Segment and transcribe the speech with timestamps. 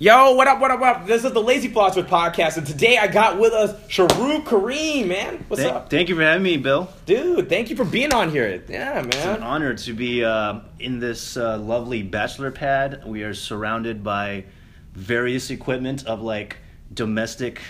[0.00, 1.06] Yo, what up, what up, what up?
[1.08, 5.44] This is the Lazy Philosopher podcast, and today I got with us Sharup Karim, man.
[5.48, 5.90] What's up?
[5.90, 6.88] thank you for having me, Bill.
[7.04, 8.62] Dude, thank you for being on here.
[8.68, 9.06] Yeah, man.
[9.06, 13.02] It's an honor to be uh, in this uh, lovely bachelor pad.
[13.06, 14.44] We are surrounded by
[14.92, 16.58] various equipment of like
[16.94, 17.60] domestic,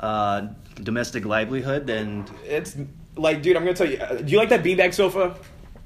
[0.00, 0.46] uh,
[0.82, 2.78] domestic livelihood, and It's
[3.14, 3.98] like, dude, I'm gonna tell you.
[3.98, 5.36] Uh, do you like that beanbag sofa?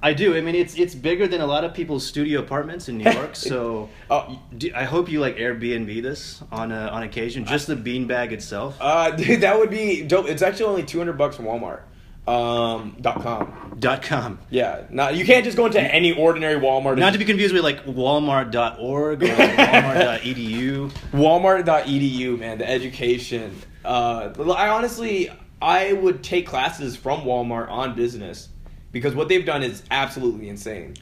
[0.02, 0.36] I do.
[0.36, 3.30] I mean, it's it's bigger than a lot of people's studio apartments in New York.
[3.34, 4.38] So Oh.
[4.56, 7.44] do- I hope you like Airbnb this on a, on occasion.
[7.46, 8.76] Just the beanbag itself.
[8.80, 10.28] Uh, dude, that would be dope.
[10.28, 11.80] It's actually only 200 bucks from Walmart.
[12.28, 13.76] Um, dot com.
[13.78, 14.40] Dot com.
[14.50, 16.98] Yeah, now you can't just go into any ordinary Walmart.
[16.98, 20.90] Not to be confused with like Walmart.org or like Walmart.edu.
[21.12, 23.54] Walmart.edu, man, the education.
[23.84, 25.30] Uh, I honestly,
[25.62, 28.48] I would take classes from Walmart on business
[28.96, 30.94] because what they've done is absolutely insane.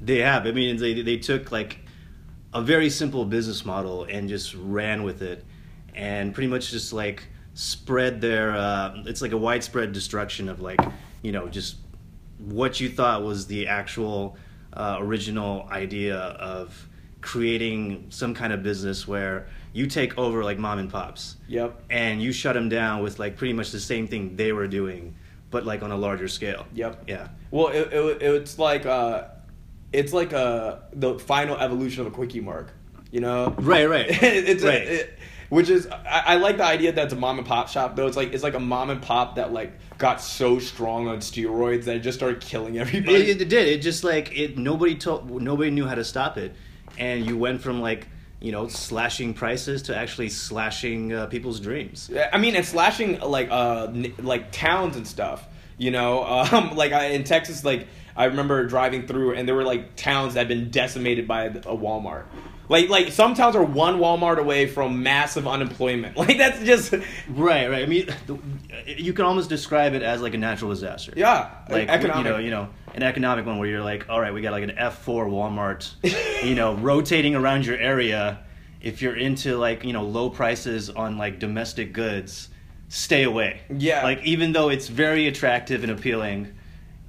[0.00, 0.46] They have.
[0.46, 1.78] I mean, they they took like
[2.54, 5.44] a very simple business model and just ran with it,
[5.94, 8.52] and pretty much just like spread their.
[8.56, 10.80] Uh, it's like a widespread destruction of like
[11.22, 11.76] you know just
[12.38, 14.36] what you thought was the actual
[14.72, 16.88] uh, original idea of
[17.20, 21.82] creating some kind of business where you take over like mom and pops Yep.
[21.90, 25.16] and you shut them down with like pretty much the same thing they were doing
[25.50, 27.04] but like on a larger scale Yep.
[27.06, 29.24] yeah Well, it, it, it's like uh,
[29.92, 32.70] it's like uh, the final evolution of a Kwik-E-Mart.
[33.10, 33.54] You know.
[33.58, 34.06] Right, right.
[34.10, 34.82] it's Right.
[34.82, 37.68] A, it, which is I, I like the idea that it's a mom and pop
[37.68, 38.06] shop though.
[38.06, 41.84] It's like it's like a mom and pop that like got so strong on steroids
[41.84, 43.30] that it just started killing everybody.
[43.30, 43.66] It, it did.
[43.68, 44.58] It just like it.
[44.58, 45.30] Nobody told.
[45.42, 46.54] Nobody knew how to stop it,
[46.98, 48.08] and you went from like
[48.40, 52.10] you know slashing prices to actually slashing uh, people's dreams.
[52.32, 55.46] I mean, and slashing like uh like towns and stuff.
[55.76, 59.64] You know, um, like I, in Texas, like I remember driving through, and there were
[59.64, 62.24] like towns that had been decimated by a Walmart.
[62.68, 66.16] Like like some towns are one Walmart away from massive unemployment.
[66.28, 66.92] Like that's just
[67.28, 67.82] Right, right.
[67.82, 68.08] I mean,
[68.86, 71.12] you can almost describe it as like a natural disaster.
[71.16, 72.24] yeah, Like economic.
[72.26, 74.64] you know, you know, an economic one where you're like, all right, we got like
[74.64, 75.90] an F four Walmart,
[76.44, 78.40] you know, rotating around your area.
[78.80, 82.48] If you're into like you know low prices on like domestic goods,
[82.88, 83.60] stay away.
[83.74, 84.02] Yeah.
[84.04, 86.52] Like even though it's very attractive and appealing,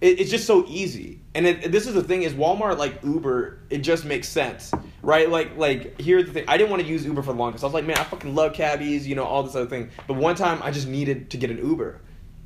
[0.01, 1.18] it, it's just so easy.
[1.35, 4.71] And it, this is the thing is Walmart like Uber, it just makes sense,
[5.03, 5.29] right?
[5.29, 6.45] Like like here's the thing.
[6.47, 7.63] I didn't want to use Uber for the longest.
[7.63, 9.91] I was like, man, I fucking love cabbies, you know, all this other thing.
[10.07, 12.01] But one time I just needed to get an Uber,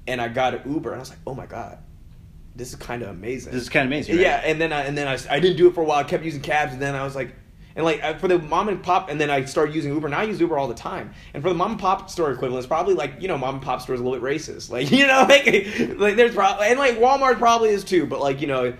[0.07, 1.77] and I got an Uber, and I was like, oh my god,
[2.55, 3.53] this is kind of amazing.
[3.53, 4.15] this is kind of amazing.
[4.15, 4.23] Right?
[4.23, 5.99] Yeah, and then I and then I, I didn't do it for a while.
[5.99, 7.35] I kept using cabs, and then I was like,
[7.75, 10.09] and like for the mom and pop, and then I started using Uber.
[10.09, 11.13] Now I use Uber all the time.
[11.33, 13.63] And for the mom and pop store equivalent, it's probably like you know mom and
[13.63, 14.69] pop stores a little bit racist.
[14.69, 15.45] Like you know, like
[15.97, 18.73] like there's probably and like Walmart probably is too, but like you know,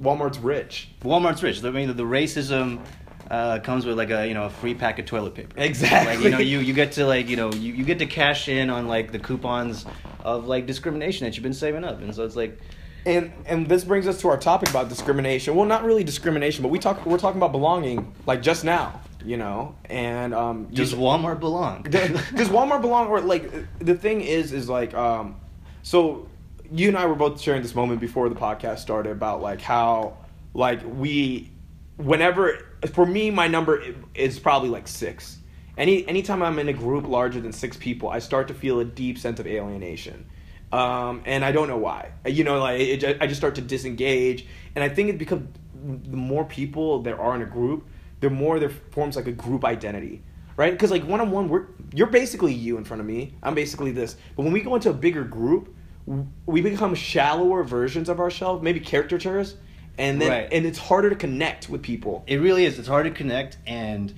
[0.00, 0.88] Walmart's rich.
[1.02, 1.64] Walmart's rich.
[1.64, 2.84] I mean, the, the racism
[3.30, 5.54] uh, comes with like a you know a free pack of toilet paper.
[5.56, 6.14] Exactly.
[6.14, 8.48] Like you know, you, you get to like you know you, you get to cash
[8.48, 9.86] in on like the coupons
[10.20, 12.58] of like discrimination that you've been saving up, and so it's like
[13.04, 15.54] And and this brings us to our topic about discrimination.
[15.56, 19.36] Well, not really discrimination, but we talk we're talking about belonging, like just now, you
[19.36, 19.74] know.
[19.86, 21.82] And um, does Walmart belong?
[21.90, 25.40] does Walmart belong or like the thing is is like um
[25.82, 26.28] so
[26.72, 30.16] you and I were both sharing this moment before the podcast started about like how
[30.54, 31.50] like we
[31.96, 32.58] whenever
[32.92, 33.82] for me my number
[34.14, 35.38] is probably like 6
[35.76, 38.84] any anytime I'm in a group larger than 6 people I start to feel a
[38.84, 40.26] deep sense of alienation
[40.72, 42.12] um, and I don't know why.
[42.26, 45.40] You know, like it, I just start to disengage, and I think it because
[45.74, 47.86] the more people there are in a group,
[48.20, 50.22] the more there forms like a group identity,
[50.56, 50.72] right?
[50.72, 53.34] Because like one on one, we're you're basically you in front of me.
[53.42, 54.16] I'm basically this.
[54.36, 55.74] But when we go into a bigger group,
[56.46, 59.56] we become shallower versions of ourselves, maybe caricatures,
[59.98, 60.48] and then Right.
[60.50, 62.24] and it's harder to connect with people.
[62.26, 62.78] It really is.
[62.78, 64.12] It's hard to connect, and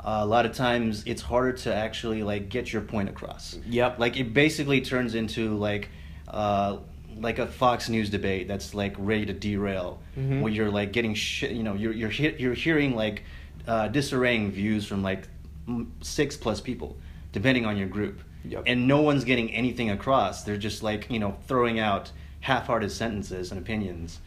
[0.00, 3.58] uh, a lot of times it's harder to actually like get your point across.
[3.68, 3.98] Yep.
[3.98, 5.90] Like it basically turns into like
[6.30, 6.78] uh,
[7.20, 10.40] like a Fox News debate that's like ready to derail, Mhm.
[10.40, 11.50] where you're like getting shit.
[11.52, 13.24] You know, you're you're he- you're hearing like
[13.66, 15.28] uh, disarraying views from like
[15.66, 16.96] m- six plus people,
[17.32, 18.62] depending on your group, Yep.
[18.66, 20.44] and no one's getting anything across.
[20.44, 22.10] They're just like you know throwing out
[22.40, 24.20] half-hearted sentences and opinions,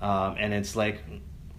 [0.00, 1.02] um, and it's like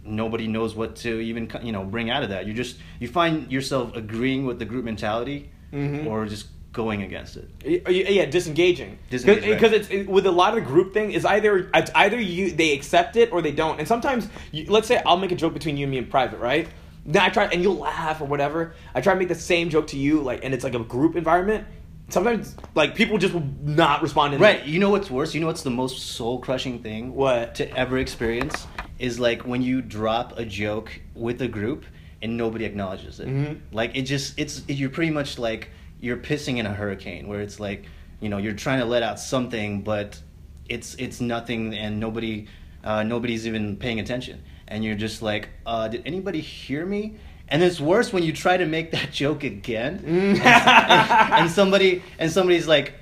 [0.03, 2.47] nobody knows what to even you know bring out of that.
[2.47, 6.07] You just you find yourself agreeing with the group mentality, Mhm.
[6.07, 7.49] or just going against it.
[7.89, 8.99] Yeah, disengaging.
[9.09, 9.53] Disengage, right.
[9.53, 12.51] Because it's it, with a lot of the group thing is either it's either you
[12.51, 13.79] they accept it or they don't.
[13.79, 16.39] And sometimes, you, let's say I'll make a joke between you and me in private,
[16.39, 16.67] right?
[17.05, 18.73] Then I try and you'll laugh or whatever.
[18.93, 21.15] I try to make the same joke to you, like, and it's like a group
[21.15, 21.65] environment.
[22.09, 24.33] Sometimes, like people just will not respond.
[24.33, 24.65] In Right.
[24.65, 25.33] You know what's worse?
[25.33, 27.55] You know what's the most soul crushing thing What?
[27.55, 28.67] to ever experience
[28.97, 31.85] is like when you drop a joke with a group
[32.21, 33.27] and nobody acknowledges it.
[33.27, 33.59] Mhm.
[33.71, 35.69] Like it just it's you're pretty much like
[35.99, 37.85] you're pissing in a hurricane where it's like
[38.19, 40.19] you know you're trying to let out something but
[40.69, 42.47] it's it's nothing and nobody
[42.83, 44.41] uh, nobody's even paying attention.
[44.67, 47.15] And you're just like uh, did anybody hear me?
[47.47, 49.99] And it's worse when you try to make that joke again.
[49.99, 50.39] Mm.
[50.39, 52.93] and, and somebody and somebody's like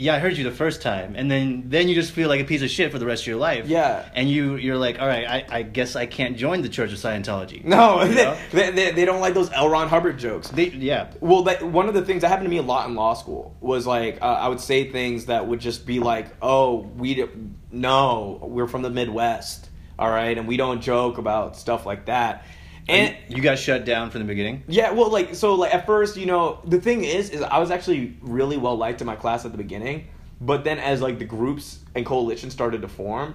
[0.00, 2.44] yeah i heard you the first time and then then you just feel like a
[2.44, 4.08] piece of shit for the rest of your life Yeah.
[4.14, 6.98] and you you're like all right i, I guess i can't join the church of
[6.98, 8.36] scientology No, You know?
[8.52, 9.68] they, they, they don't like those L.
[9.68, 10.48] Ron Hubbard jokes.
[10.48, 12.94] they, yeah Well, that, one of the things that happened to me a lot in
[12.94, 16.78] law school was like uh, I would say things that would just be like, "Oh,
[16.96, 17.26] we
[17.70, 19.68] no, we're from the Midwest,
[19.98, 22.44] all right, and we don't joke about stuff like that."
[22.88, 24.64] And you got shut down from the beginning?
[24.66, 27.70] Yeah, well, like so, like at first, you know, the thing is, is I was
[27.70, 30.08] actually really well liked in my class at the beginning,
[30.40, 33.34] but then as like the groups and coalitions started to form,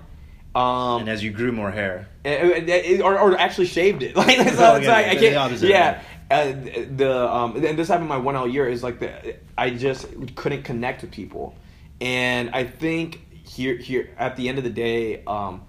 [0.56, 2.08] um, and as you grew more hair.
[2.26, 4.16] it- it- or, or actually shaved it.
[4.18, 6.02] Like, so Oh, yeah, like, I the can't, opposite, yeah.
[6.32, 6.54] Uh,
[6.96, 10.64] the um, and this happened my one L year is like the I just couldn't
[10.64, 11.56] connect with people,
[12.02, 15.62] and I think here here at the end of the day, um,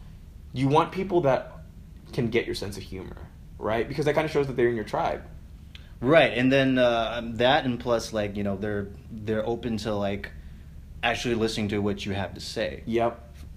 [0.55, 1.53] you want people that
[2.15, 3.26] can get your sense of humor,
[3.59, 3.89] right?
[3.89, 5.23] Because that kind of shows that they're in your tribe.
[6.01, 10.31] right and then uh, that and plus like you know they're they're open to like
[11.03, 13.13] actually listening to what you have to say Yep.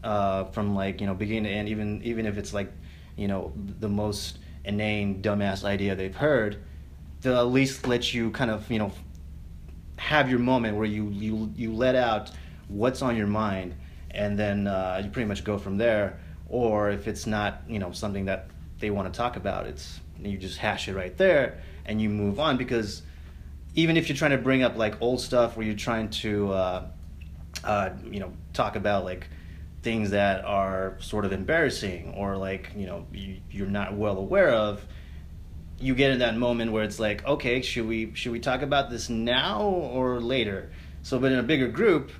[0.05, 2.71] uh, from like you know beginning to end even even if it's like
[3.17, 3.51] you know
[3.81, 6.57] the most inane dumbass idea they've heard
[7.21, 8.91] they'll at least let you kind of you know
[9.97, 12.31] have your moment where you you you let out
[12.69, 13.75] what's on your mind
[14.11, 17.91] and then uh, you pretty much go from there or if it's not you know
[17.91, 18.47] something that
[18.79, 22.39] they want to talk about it's you just hash it right there and you move
[22.39, 23.01] on because
[23.75, 26.85] even if you're trying to bring up like old stuff where you're trying to uh,
[27.63, 29.27] uh, you know talk about like
[29.81, 34.51] things that are sort of embarrassing or like you know you, you're not well aware
[34.51, 34.85] of
[35.79, 38.89] you get in that moment where it's like okay should we should we talk about
[38.89, 40.71] this now or later?
[41.03, 42.11] So but in a bigger group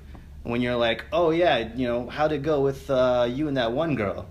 [0.42, 3.72] when you're like oh yeah you know how'd it go with uh, you and that
[3.72, 4.26] one girl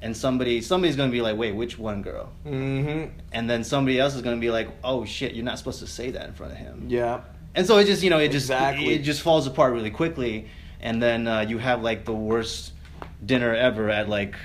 [0.00, 3.18] and somebody somebody's gonna be like wait which one girl Mm-hmm.
[3.32, 6.10] and then somebody else is gonna be like oh shit you're not supposed to say
[6.12, 7.20] that in front of him Yeah.
[7.54, 8.94] and so it just you know it just Exactly.
[8.94, 10.48] it just falls apart really quickly,
[10.80, 12.72] and then uh, you have like the worst
[13.26, 14.36] dinner ever at like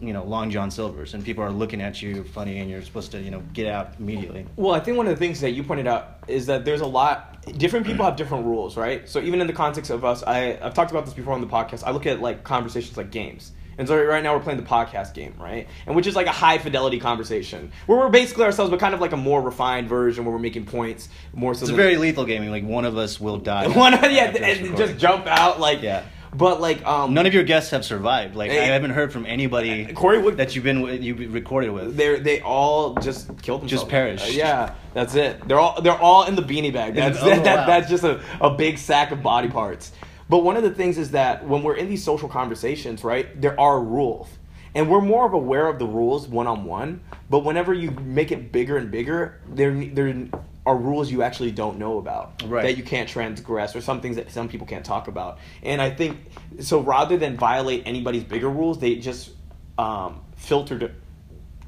[0.00, 3.10] you know Long John Silver's, and people are looking at you funny, and you're supposed
[3.12, 4.46] to you know get out immediately.
[4.56, 6.86] Well, I think one of the things that you pointed out is that there's a
[6.86, 7.44] lot.
[7.58, 9.06] Different people have different rules, right?
[9.08, 11.46] So even in the context of us, I I've talked about this before on the
[11.48, 11.82] podcast.
[11.84, 13.52] I look at like conversations like games.
[13.78, 15.66] And so right now we're playing the podcast game, right?
[15.86, 19.00] And which is like a high fidelity conversation where we're basically ourselves, but kind of
[19.00, 21.62] like a more refined version where we're making points more so.
[21.62, 22.50] It's a very lethal gaming.
[22.50, 23.66] Like one of us will die.
[23.76, 26.04] one, yeah, and just jump out like Yeah.
[26.36, 28.34] But like um, None of your guests have survived.
[28.34, 28.60] Like Hey.
[28.60, 31.96] I haven't heard from anybody Corey Wood- that you've been you recorded with.
[31.96, 33.82] they they all just killed themselves.
[33.84, 34.26] Just perished.
[34.30, 35.46] Uh, yeah, that's it.
[35.46, 36.94] They're all they're all in the beanie bag.
[36.96, 37.66] That's Oh, that, wow.
[37.66, 39.92] that's just a, a big sack of body parts.
[40.28, 43.58] But one of the things is that when we're in these social conversations, right, there
[43.60, 44.28] are rules.
[44.74, 47.00] And we're more of aware of the rules one on one,
[47.30, 50.28] but whenever you make it bigger and bigger, there there
[50.66, 52.62] are rules you actually don't know about Right.
[52.62, 55.38] that you can't transgress, or some things that some people can't talk about.
[55.62, 56.18] And I think
[56.60, 56.80] so.
[56.80, 59.30] Rather than violate anybody's bigger rules, they just
[59.78, 60.92] um, filter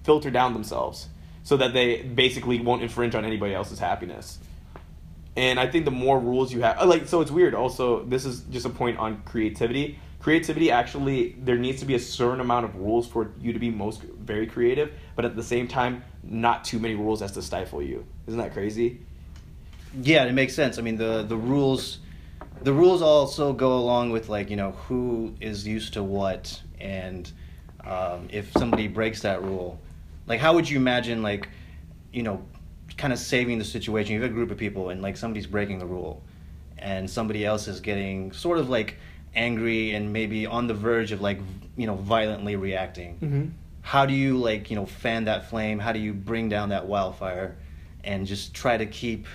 [0.02, 1.08] filter down themselves
[1.42, 4.38] so that they basically won't infringe on anybody else's happiness.
[5.36, 7.54] And I think the more rules you have, like, so it's weird.
[7.54, 9.98] Also, this is just a point on creativity.
[10.18, 13.70] Creativity actually, there needs to be a certain amount of rules for you to be
[13.70, 17.82] most very creative, but at the same time, not too many rules as to stifle
[17.82, 18.04] you.
[18.26, 19.00] Isn't that crazy?
[20.02, 20.78] Yeah, it makes sense.
[20.78, 22.00] I mean, the the rules,
[22.62, 27.30] the rules also go along with like you know who is used to what, and
[27.84, 29.80] um, if somebody breaks that rule,
[30.26, 31.48] like how would you imagine like,
[32.12, 32.44] you know,
[32.96, 34.14] kind of saving the situation?
[34.14, 36.22] You have a group of people and like somebody's breaking the rule,
[36.78, 38.96] and somebody else is getting sort of like
[39.34, 41.38] angry and maybe on the verge of like
[41.76, 43.44] you know violently reacting Mm-hmm.
[43.82, 46.86] how do you like you know fan that flame how do you bring down that
[46.86, 47.56] wildfire
[48.02, 49.26] and just try to keep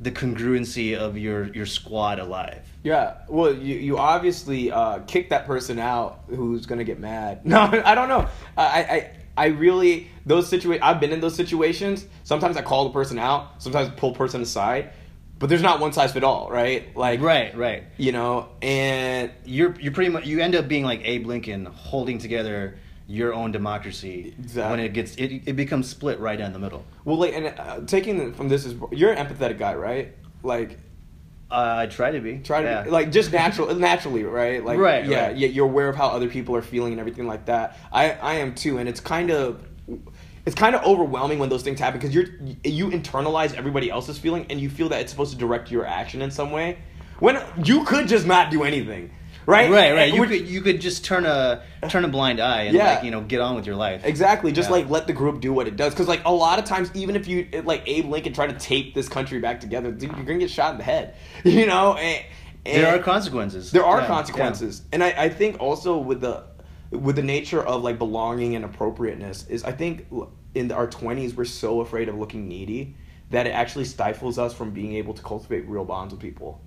[0.00, 5.44] the congruency of your your squad alive Yeah, well, you, you obviously uh, kick that
[5.46, 7.44] person out who's gonna get mad.
[7.44, 8.28] No, I don't know.
[8.56, 12.06] I I, I really those situa- I've been in those situations.
[12.24, 13.60] Sometimes I call the person out.
[13.62, 14.92] Sometimes I pull person aside.
[15.40, 16.94] But there's not one size fit all, right?
[16.96, 21.00] Like right right you know, and you're you're pretty much you end up being like
[21.04, 24.70] abe lincoln holding together your own democracy Exactly.
[24.70, 27.80] when it gets it, it becomes split right down the middle well, like, and uh,
[27.86, 30.14] taking from this is you're an empathetic guy, right?
[30.42, 30.78] Like
[31.50, 32.84] uh, i try to be try to yeah.
[32.92, 35.36] like just natural naturally right like Right, yeah right.
[35.36, 38.34] yeah you're aware of how other people are feeling and everything like that i i
[38.34, 39.60] am too and it's kind of
[40.50, 42.26] it's kind of overwhelming when those things happen because you're
[42.64, 46.22] you internalize everybody else's feeling and you feel that it's supposed to direct your action
[46.22, 46.76] in some way
[47.20, 49.12] when you could just not do anything
[49.46, 50.12] right Right, right.
[50.12, 52.94] You could you could just turn a turn a blind eye and Yeah.
[52.94, 54.04] like you know get on with your life.
[54.04, 54.50] Exactly.
[54.50, 54.76] Just Yeah.
[54.78, 55.92] like let the group do what it does.
[55.94, 58.92] Because like a lot of times, even if you like Abe Lincoln try to tape
[58.94, 61.14] this country back together, dude, you're gonna get shot in the head.
[61.44, 61.94] You know.
[61.94, 62.24] And,
[62.66, 63.70] and There are consequences.
[63.70, 66.42] There are Yeah, consequences, and I, I think also with the
[66.90, 70.06] with the nature of like belonging and appropriateness is I think
[70.54, 72.94] in our twenties we're so afraid of looking needy
[73.30, 76.60] that it actually stifles us from being able to cultivate real bonds with people.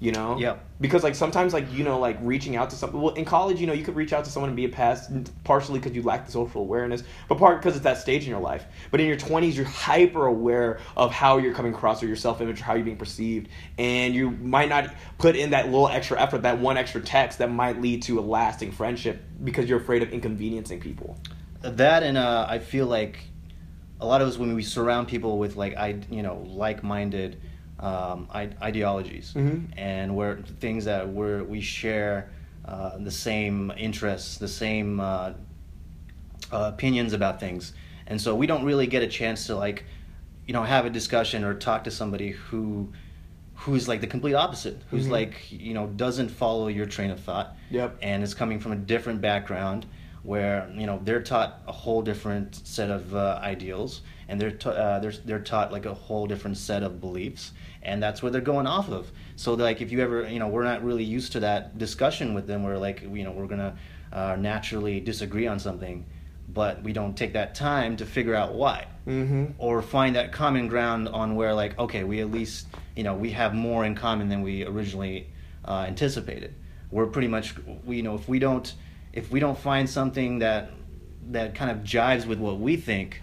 [0.00, 0.38] You know.
[0.38, 3.60] yeah Because like sometimes like you know like reaching out to someone Well, in college
[3.60, 5.10] you know you could reach out to someone and be a pest
[5.42, 8.38] partially because you lack the social awareness, but part because it's that stage in your
[8.38, 8.64] life.
[8.92, 12.40] But in your twenties you're hyper aware of how you're coming across or your self
[12.40, 16.20] image or how you're being perceived, and you might not put in that little extra
[16.20, 20.04] effort, that one extra text that might lead to a lasting friendship because you're afraid
[20.04, 21.18] of inconveniencing people.
[21.62, 23.18] That and uh, I feel like
[24.00, 27.40] a lot of us when we surround people with like I you know like minded
[27.80, 29.72] um, I- ideologies Mhm.
[29.76, 32.30] and where things that we're we share
[32.64, 35.32] uh, the same interests, the same uh,
[36.52, 37.72] uh, opinions about things,
[38.06, 39.84] and so we don't really get a chance to like
[40.46, 42.92] you know have a discussion or talk to somebody who
[43.54, 45.10] who's like the complete opposite who's Mhm.
[45.10, 47.98] like you know doesn't follow your train of thought Yep.
[48.02, 49.84] and is coming from a different background
[50.28, 54.72] where you know they're taught a whole different set of uh, ideals and they're, ta-
[54.72, 58.42] uh, they're they're taught like a whole different set of beliefs and that's what they're
[58.42, 59.10] going off of.
[59.36, 62.46] So like if you ever you know we're not really used to that discussion with
[62.46, 63.78] them where like you know we're gonna
[64.12, 66.04] uh, naturally disagree on something
[66.50, 68.86] but we don't take that time to figure out why.
[69.06, 69.52] Mm-hmm.
[69.56, 73.30] or find that common ground on where like okay we at least you know we
[73.30, 75.26] have more in common than we originally
[75.64, 76.54] uh, anticipated.
[76.90, 77.54] We're pretty much
[77.86, 78.74] we you know if we don't
[79.12, 80.70] if we don't find something that
[81.30, 83.22] that kind of jives with what we think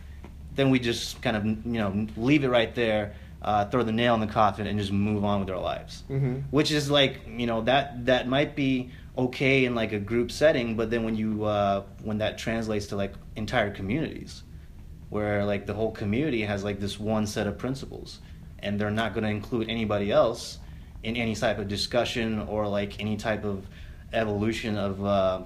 [0.55, 4.13] then we just kind of you know leave it right there uh, throw the nail
[4.15, 6.43] in the coffin and just move on with our lives Mhm.
[6.51, 10.75] which is like you know that that might be okay in like a group setting
[10.75, 14.43] but then when you uh, when that translates to like entire communities
[15.09, 18.19] where like the whole community has like this one set of principles
[18.59, 20.57] and they're not going to include anybody else
[21.03, 23.65] in any type of discussion or like any type of
[24.13, 25.41] evolution of uh,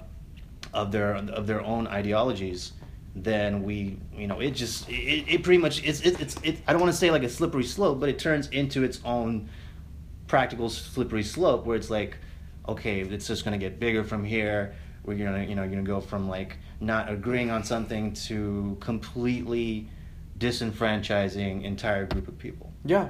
[0.72, 2.72] of their of their own ideologies
[3.14, 6.72] then we you know it just it, it pretty much it's it, it's it, I
[6.72, 9.48] don't want to say like a slippery slope but it turns into its own
[10.28, 12.18] practical slippery slope where it's like
[12.68, 14.74] okay it's just going to get bigger from here
[15.04, 19.88] we're to you know you're to go from like not agreeing on something to completely
[20.38, 23.08] disenfranchising entire group of people Yeah,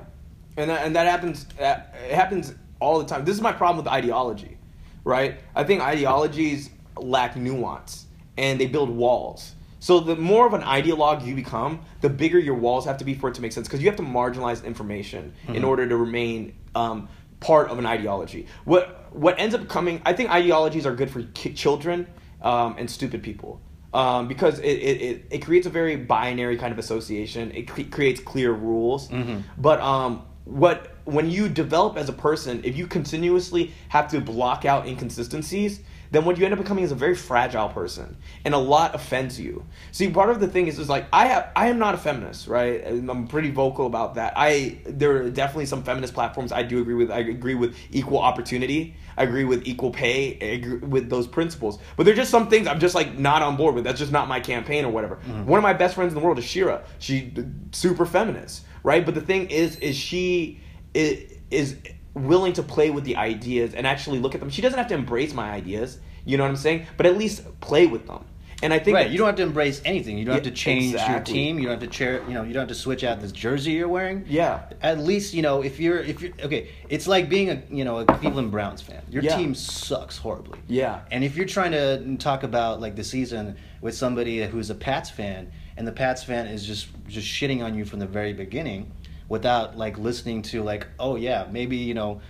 [0.57, 1.47] and that, and that happens.
[1.61, 3.25] uh, It happens all the time.
[3.25, 4.59] This is my problem with ideology,
[5.05, 5.39] right?
[5.55, 6.71] I think ideologies
[7.05, 9.55] lack nuance and they build walls.
[9.83, 13.15] So the more of an ideologue you become, the bigger your walls have to be
[13.15, 15.67] for it to make sense because you have to marginalize information in Mhm.
[15.67, 17.09] order to remain um,
[17.41, 18.47] part of an ideology.
[18.65, 22.07] What what ends up coming, I think ideologies are good for ki- children
[22.43, 23.61] um, and stupid people.
[23.93, 27.51] Um, because it, it, it, it creates a very binary kind of association.
[27.53, 29.09] It cre- creates clear rules.
[29.09, 29.43] Mhm.
[29.59, 34.65] But um, what when you develop as a person, if you continuously have to block
[34.65, 35.81] out inconsistencies,
[36.11, 39.39] then what you end up becoming is a very fragile person, and a lot offends
[39.39, 39.65] you.
[39.93, 42.49] See, part of the thing is, is like I have, I am not a feminist,
[42.49, 42.85] right?
[42.87, 44.33] I'm pretty vocal about that.
[44.37, 47.11] I there are definitely some feminist platforms I do agree with.
[47.11, 48.97] I agree with equal opportunity.
[49.17, 50.39] I agree with equal pay.
[50.41, 51.79] I agree with those principles.
[51.97, 53.85] But there's just some things I'm just like not on board with.
[53.85, 55.17] That's just not my campaign or whatever.
[55.17, 55.47] Mm-hmm.
[55.47, 56.85] One of my best friends in the world is Shira.
[56.99, 57.33] She
[57.73, 59.05] super feminist, right?
[59.05, 60.61] But the thing is, is she
[60.95, 61.77] is, is
[62.15, 64.51] willing to play with the ideas and actually look at them.
[64.51, 65.99] She doesn't have to embrace my ideas.
[66.25, 66.87] You know what I'm saying?
[66.97, 68.25] But at least play with them.
[68.63, 70.51] And I think right that- you don't have to embrace anything you don't have to
[70.51, 71.15] change exactly.
[71.15, 73.19] your team you don't have to chair you know you don't have to switch out
[73.23, 74.65] this jersey you're wearing Yeah.
[74.83, 78.01] at least you know if you're if you're okay it's like being a you know
[78.01, 79.35] a cleveland browns fan your Yeah.
[79.35, 81.01] team sucks horribly Yeah.
[81.11, 85.09] and if you're trying to talk about like the season with somebody who's a Pats
[85.09, 88.93] fan, and the Pats fan is just just shitting on you from the very beginning,
[89.31, 92.21] without like listening to like, oh yeah, maybe you know,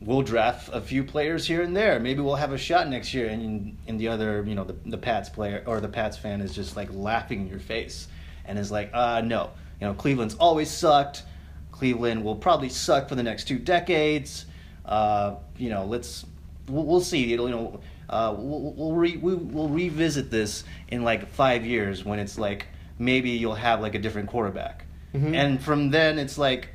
[0.00, 1.98] we'll draft a few players here and there.
[1.98, 4.98] Maybe we'll have a shot next year, and and the other you know the the
[4.98, 8.06] Pats player or the Pats fan is just like laughing in your face,
[8.44, 9.50] and is like, uh no,
[9.80, 11.24] you know Cleveland's always sucked.
[11.72, 14.44] Cleveland will probably suck for the next two decades.
[14.84, 16.26] Uh, you know, let's
[16.68, 17.32] we'll, we'll see.
[17.32, 22.04] It'll, you know, uh, we'll we'll, re, we, we'll revisit this in like five years
[22.04, 22.66] when it's like
[22.98, 25.34] maybe you'll have like a different quarterback, Mhm.
[25.34, 26.68] and from then it's like,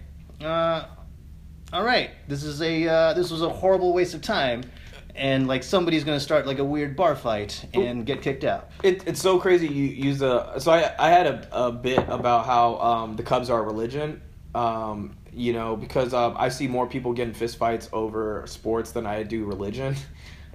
[0.43, 0.85] uh,
[1.73, 4.63] all right, this is a uh, this was a horrible waste of time,
[5.15, 8.69] and like somebody's gonna start like a weird bar fight and get kicked out.
[8.83, 12.45] It, it's so crazy you use the so I I had a, a bit about
[12.45, 14.21] how um, the Cubs are a religion,
[14.53, 19.23] um, you know, because um, I see more people getting fistfights over sports than I
[19.23, 19.95] do religion.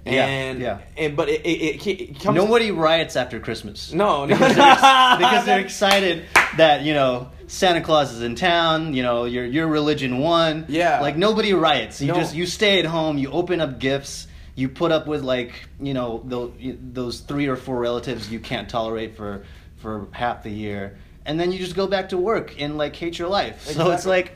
[0.05, 0.79] Yeah, And yeah.
[0.97, 3.93] and but it it, it, comes Nobody riots after Christmas.
[3.93, 4.33] No, no.
[4.35, 6.25] because they're, ex- because they're excited
[6.57, 8.93] that you know Santa Claus is in town.
[8.95, 10.65] You know your your religion won.
[10.69, 11.01] Yeah.
[11.01, 12.01] like nobody riots.
[12.01, 12.15] You No.
[12.15, 13.17] just you stay at home.
[13.19, 14.27] You open up gifts.
[14.55, 18.67] You put up with like you know those those three or four relatives you can't
[18.69, 19.43] tolerate for
[19.77, 23.17] for half the year, and then you just go back to work and like hate
[23.19, 23.61] your life.
[23.67, 24.33] So it's like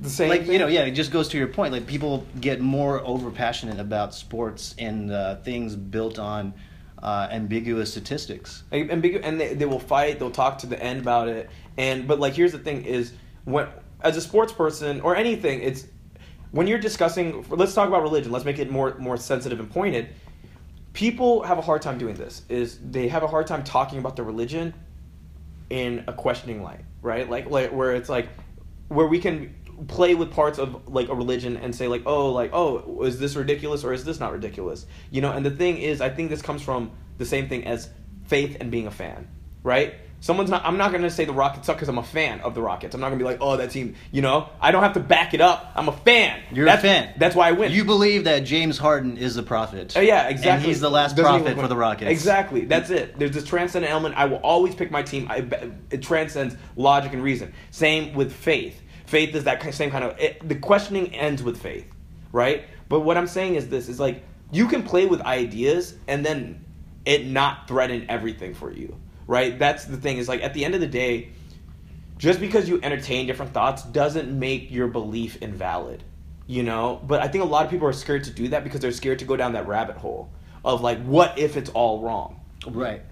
[0.00, 0.52] the same like thing.
[0.52, 3.78] you know yeah it just goes to your point like people get more over passionate
[3.80, 6.54] about sports and uh, things built on
[7.02, 10.18] uh, ambiguous statistics Like, and and they, they will fight.
[10.18, 11.48] They'll talk to the end about it.
[11.76, 13.12] And but like here's the thing: is
[13.44, 13.68] when
[14.02, 15.86] as a sports person or anything, it's
[16.50, 17.44] when you're discussing.
[17.48, 18.32] Let's talk about religion.
[18.32, 20.08] Let's make it more more sensitive and pointed.
[20.92, 22.42] People have a hard time doing this.
[22.48, 24.74] Is they have a hard time talking about their religion
[25.70, 27.30] in a questioning light, right?
[27.30, 28.28] Like like where it's like
[28.88, 29.54] where we can
[29.88, 33.36] play with parts of like a religion and say like oh like oh is this
[33.36, 36.42] ridiculous or is this not ridiculous you know and the thing is i think this
[36.42, 37.88] comes from the same thing as
[38.26, 39.26] faith and being a fan
[39.62, 42.40] right someone's not i'm not going to say the rockets suck because i'm a fan
[42.40, 44.70] of the rockets i'm not going to be like oh that team you know i
[44.70, 47.48] don't have to back it up i'm a fan you're that's, a fan that's why
[47.48, 50.50] i win you believe that james harden is the prophet Oh, yeah, exactly.
[50.50, 52.64] and he's the last Doesn't prophet for the rockets Exactly.
[52.64, 53.18] That's it.
[53.18, 54.14] There's this transcendent element.
[54.16, 55.26] I will always pick my team.
[55.30, 55.44] I,
[55.90, 57.52] it transcends logic and reason.
[57.70, 58.79] Same with faith.
[59.10, 60.18] Faith is that same kind of.
[60.20, 61.86] It, the questioning ends with faith,
[62.30, 62.64] right?
[62.88, 66.64] But what I'm saying is this: is like you can play with ideas and then
[67.04, 69.58] it not threaten everything for you, right?
[69.58, 70.18] That's the thing.
[70.18, 71.30] Is like at the end of the day,
[72.18, 76.04] just because you entertain different thoughts doesn't make your belief invalid
[76.46, 78.80] you know but i think a lot of people are scared to do that because
[78.80, 80.28] they're scared to go down that rabbit hole
[80.64, 83.02] of like what if it's all wrong right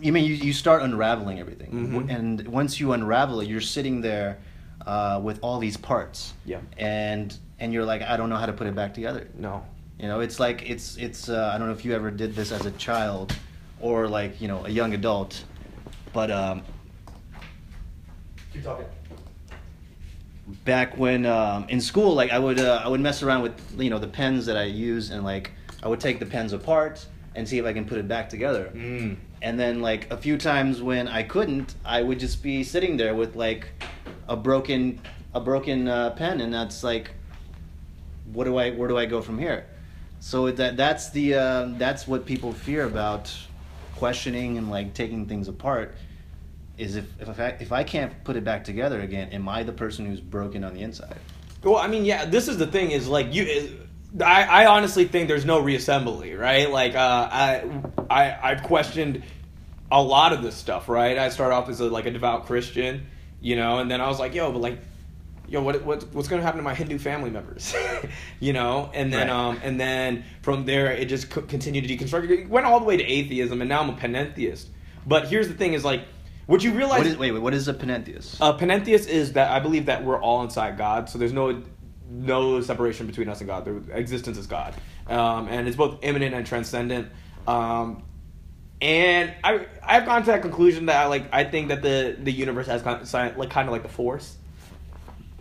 [0.00, 2.14] you mean you, you start unraveling everything Mhm.
[2.14, 4.38] and once you unravel it you're sitting there
[4.86, 6.60] uh, with all these parts Yeah.
[6.78, 9.64] and and you're like i don't know how to put it back together no
[9.98, 11.30] You know, it's like it's it's.
[11.30, 13.32] Uh, I don't know if you ever did this as a child,
[13.80, 15.32] or like you know a young adult,
[16.12, 16.60] but um,
[18.52, 18.84] keep talking
[20.64, 23.90] back when um, in school, like I would uh, I would mess around with you
[23.90, 25.50] know the pens that I use, and like
[25.82, 28.70] I would take the pens apart and see if I can put it back together.
[28.74, 29.16] mm.
[29.42, 33.14] And then like a few times when I couldn't, I would just be sitting there
[33.14, 33.68] with like
[34.28, 35.00] a broken
[35.34, 37.10] a broken uh, pen, and that's like,
[38.32, 39.66] what do I where do I go from here?
[40.20, 43.34] So that that's the uh, that's what people fear about
[43.96, 45.94] questioning and like taking things apart.
[46.78, 49.72] Is if if I, if I can't put it back together again, am I the
[49.72, 51.16] person who's broken on the inside?
[51.64, 53.76] well i mean yeah this is the thing is like you
[54.24, 56.70] I, I honestly think there's no reassembly, right?
[56.70, 59.22] Like, uh, I, I, I've questioned
[59.90, 61.18] a lot of this stuff, right?
[61.18, 63.06] I start off as a, like a devout Christian,
[63.40, 64.78] you know, and then I was like, yo, but like,
[65.48, 67.74] yo, what, what what's going to happen to my Hindu family members,
[68.40, 68.90] you know?
[68.94, 69.36] And then, Right.
[69.36, 72.28] um, and then from there, it just co- continued to deconstruct.
[72.30, 74.66] It went all the way to atheism, and now I'm a panentheist.
[75.06, 76.02] But here's the thing: is like,
[76.46, 78.38] what you realize What is, wait, wait, what is a panentheist?
[78.40, 81.62] uh, Panentheist is that I believe that we're all inside God, so there's no
[82.08, 83.64] no separation between us and God.
[83.64, 84.74] The existence is God,
[85.08, 87.08] um, and it's both immanent and transcendent.
[87.46, 88.02] Um,
[88.80, 92.32] and I I've gone to that conclusion that I like I think that the the
[92.32, 94.36] universe has kind of, like kind of like the force.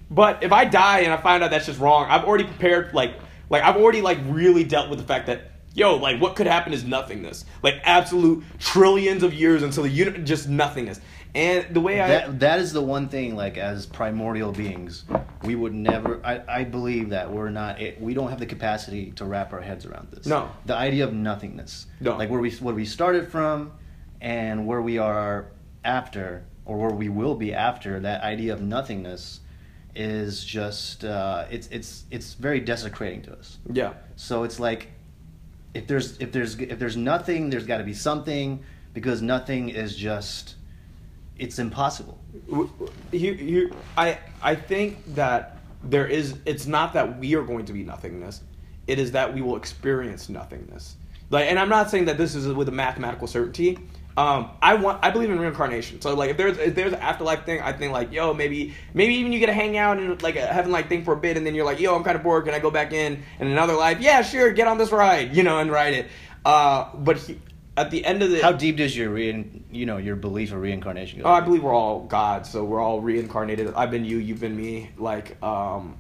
[0.10, 3.16] But if I die and I find out that's just wrong, I've already prepared like
[3.50, 6.74] like I've already like really dealt with the fact that yo like what could happen
[6.74, 11.02] is nothingness, like absolute trillions of years until the uni- just nothingness.
[11.36, 15.04] And the way I that that is the one thing like as primordial beings
[15.44, 19.12] we would never i, I believe that we're not it, we don't have the capacity
[19.18, 20.50] to wrap our heads around this No.
[20.66, 22.16] the idea of nothingness No.
[22.18, 23.74] like where we where we started from
[24.22, 25.48] and where we are
[25.84, 29.42] after or where we will be after that idea of nothingness
[29.94, 33.94] is just uh, it's it's it's very desecrating to us yeah.
[34.16, 34.88] so it's like
[35.74, 39.96] if there's if there's if there's nothing, there's got to be something because nothing is
[39.96, 40.56] just
[41.38, 42.20] it's impossible.
[43.12, 46.38] Here, here, I, I think that there is.
[46.46, 48.42] It's not that we are going to be nothingness.
[48.88, 50.96] It is that we will experience nothingness.
[51.30, 53.80] Like, and I'm not saying that this is with a mathematical certainty.
[54.18, 55.04] Um, I want.
[55.04, 56.00] I believe in reincarnation.
[56.00, 59.16] So, like, if there's if there's an afterlife thing, I think like, yo, maybe maybe
[59.16, 61.36] even you get to hang out in like a heaven like thing for a bit,
[61.36, 62.46] and then you're like, yo, I'm kind of bored.
[62.46, 64.00] Can I go back in in another life?
[64.00, 64.52] Yeah, sure.
[64.52, 66.08] Get on this ride, you know, and ride it.
[66.46, 67.40] Uh, but he,
[67.78, 70.60] at the end of the How deep does your rein, you know your belief of
[70.62, 71.26] reincarnation go?
[71.26, 73.74] Oh, I believe we're all gods, so we're all reincarnated.
[73.76, 74.92] I've been you, you've been me.
[74.98, 75.98] Like, um,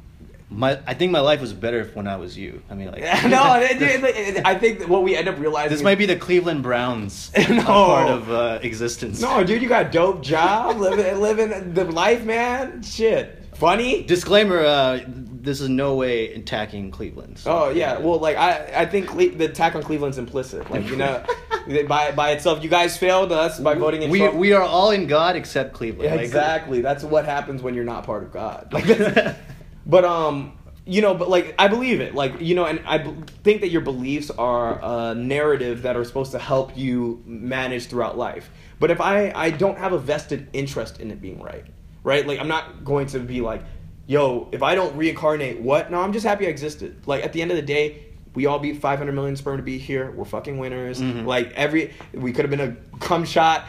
[0.49, 2.61] My, I think my life was better when I was you.
[2.69, 5.71] I mean, like, no, it- it- it- I think what we end up realizing.
[5.71, 7.61] this might be the Cleveland Browns No.
[7.63, 9.19] part of uh, existence.
[9.19, 12.83] No, dude, you got a dope job, living living the life, man.
[12.83, 14.03] Shit, funny.
[14.03, 14.99] Disclaimer: uh,
[15.45, 17.37] This is no way attacking Cleveland.
[17.39, 20.69] so- Oh yeah, well, like I, I think Cle- the attack on Cleveland's implicit.
[20.69, 21.23] Like you know,
[21.87, 24.35] by by itself, you guys failed us by voting in we Trump.
[24.35, 26.09] we are all in God except Cleveland.
[26.09, 26.81] Yeah, Like- exactly.
[26.81, 28.67] That's what happens when you're not part of God.
[28.73, 28.85] Like,
[29.85, 32.15] but um, you know, but like I believe it.
[32.15, 36.03] Like you know, and I b- think that your beliefs are a narrative that are
[36.03, 38.49] supposed to help you manage throughout life.
[38.79, 41.65] But if I I don't have a vested interest in it being right,
[42.03, 42.25] right?
[42.27, 43.63] Like I'm not going to be like,
[44.07, 45.91] yo, if I don't reincarnate, what?
[45.91, 47.07] No, I'm just happy I existed.
[47.07, 48.01] Like at the end of the day.
[48.33, 50.11] We all beat 500 million sperm to be here.
[50.11, 50.99] We're fucking winners.
[50.99, 51.25] Mhm.
[51.25, 53.63] Like every, we could have been a cum shot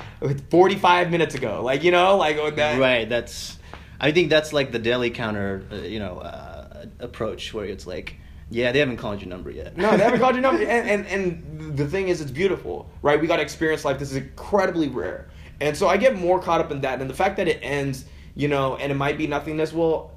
[0.51, 1.63] 45 minutes ago.
[1.63, 2.81] Like you know, like oh, that.
[2.81, 3.09] right.
[3.09, 3.59] That's.
[4.01, 8.17] I think that's like the daily counter, uh, you know, uh, approach where it's like,
[8.51, 9.77] yeah, they haven't called your number yet.
[9.77, 10.63] No, they haven't called your number.
[10.69, 13.21] And, and and the thing is, it's beautiful, right?
[13.21, 13.99] We got to experience life.
[14.01, 15.29] This is incredibly rare,
[15.61, 17.01] and so I get more caught up in that.
[17.01, 19.73] And the fact that it ends, you know, and it might be nothingness.
[19.73, 20.11] Well,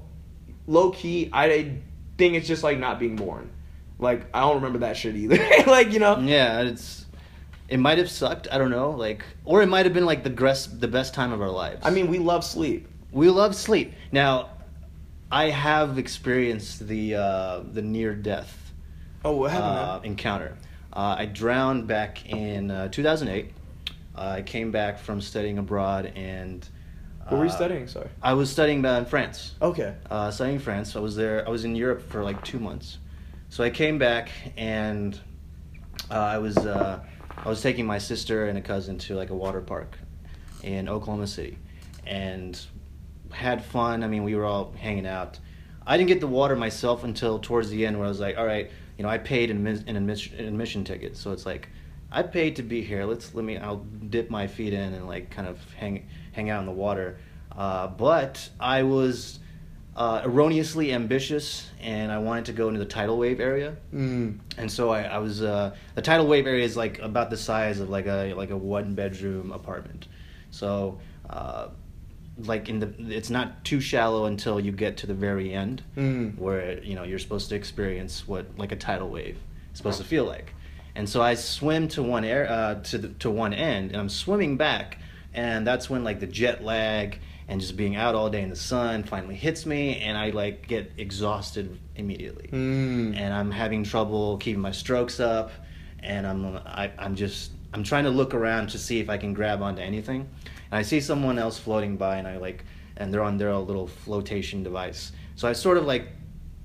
[0.66, 1.76] low key, I
[2.18, 3.50] think it's just like not being born.
[3.98, 5.36] Like I don't remember that shit either.
[5.66, 7.06] like you know, Yeah, it's.
[7.68, 8.48] It might have sucked.
[8.50, 11.30] I don't know, like, or it might have been like the gres- the best time
[11.30, 11.82] of our lives.
[11.84, 12.88] I mean, we love sleep.
[13.12, 13.92] we love sleep.
[14.10, 14.50] Now,
[15.30, 18.72] I have experienced the uh, the near death
[19.24, 19.68] Oh, what happened?
[19.78, 20.56] uh, encounter.
[20.92, 23.52] Uh, I drowned back in uh, 2008.
[24.16, 26.68] Uh, I came back from studying abroad, and
[27.30, 27.86] What were you studying?
[27.86, 28.08] Sorry.
[28.20, 29.54] I was studying uh, in France.
[29.62, 29.94] Okay.
[30.10, 30.96] Uh, studying in France.
[30.96, 31.46] I was there.
[31.46, 32.98] I was in Europe for like two months.
[33.50, 35.18] So I came back, and
[36.10, 36.98] uh, I was uh,
[37.36, 39.96] I was taking my sister and a cousin to like a water park
[40.64, 41.56] in Oklahoma City,
[42.04, 42.60] and
[43.30, 44.02] had fun.
[44.02, 45.38] I mean, we were all hanging out.
[45.86, 48.46] I didn't get the water myself until towards the end, where I was like, "All
[48.46, 51.68] right, you know, I paid an, an admission, an admission ticket, so it's like,
[52.10, 53.04] I paid to be here.
[53.04, 53.56] Let's let me.
[53.56, 57.18] I'll dip my feet in and like kind of hang hang out in the water."
[57.56, 59.38] Uh, but I was
[59.96, 63.76] uh, erroneously ambitious, and I wanted to go into the tidal wave area.
[63.92, 64.38] Mm.
[64.56, 67.80] And so I, I was uh, the tidal wave area is like about the size
[67.80, 70.06] of like a like a one bedroom apartment.
[70.50, 71.68] So uh,
[72.38, 76.38] like in the it's not too shallow until you get to the very end Mm.
[76.38, 79.36] where you know you're supposed to experience what like a tidal wave
[79.72, 80.54] is supposed to feel like.
[80.94, 84.08] And so I swim to one air uh, to the, to one end, and I'm
[84.08, 84.98] swimming back,
[85.34, 88.56] and that's when like the jet lag and just being out all day in the
[88.56, 92.48] sun finally hits me, and I like get exhausted immediately.
[92.52, 93.16] Mm.
[93.16, 95.50] and I'm having trouble keeping my strokes up,
[96.00, 99.34] and I'm I, I'm just I'm trying to look around to see if I can
[99.34, 102.64] grab onto anything, and I see someone else floating by, and I like
[102.96, 106.08] and they're on their little flotation device, so I sort of like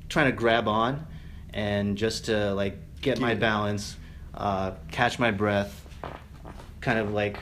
[0.09, 1.05] trying to grab on,
[1.53, 3.95] and just to like get my balance,
[4.35, 5.83] uh, catch my breath,
[6.81, 7.37] kind of like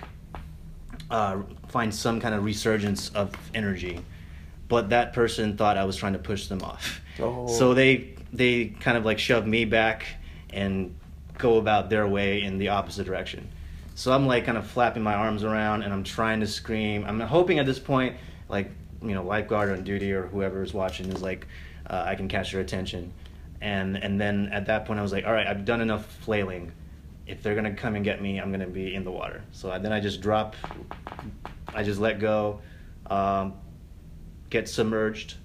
[1.13, 4.03] uh, find some kind of resurgence of energy.
[4.67, 7.01] But that person thought I was trying to push them off.
[7.19, 7.47] Oh.
[7.47, 10.07] So they they kind of like shove me back
[10.51, 10.95] and
[11.37, 13.47] go about their way in the opposite direction.
[13.93, 17.05] So I'm like kind of flapping my arms around and I'm trying to scream.
[17.05, 18.17] I'm hoping at this point,
[18.49, 18.71] like
[19.03, 21.45] you know, lifeguard on duty or whoever is watching is like,
[21.87, 23.13] uh, I can catch their attention.
[23.61, 26.71] And and then at that point I was like, all right, I've done enough flailing.
[27.25, 29.43] If they're gonna come and get me, I'm gonna be in the water.
[29.51, 30.55] So I, then I just drop.
[31.73, 32.61] I just let go,
[33.07, 33.53] um,
[34.49, 35.35] get submerged,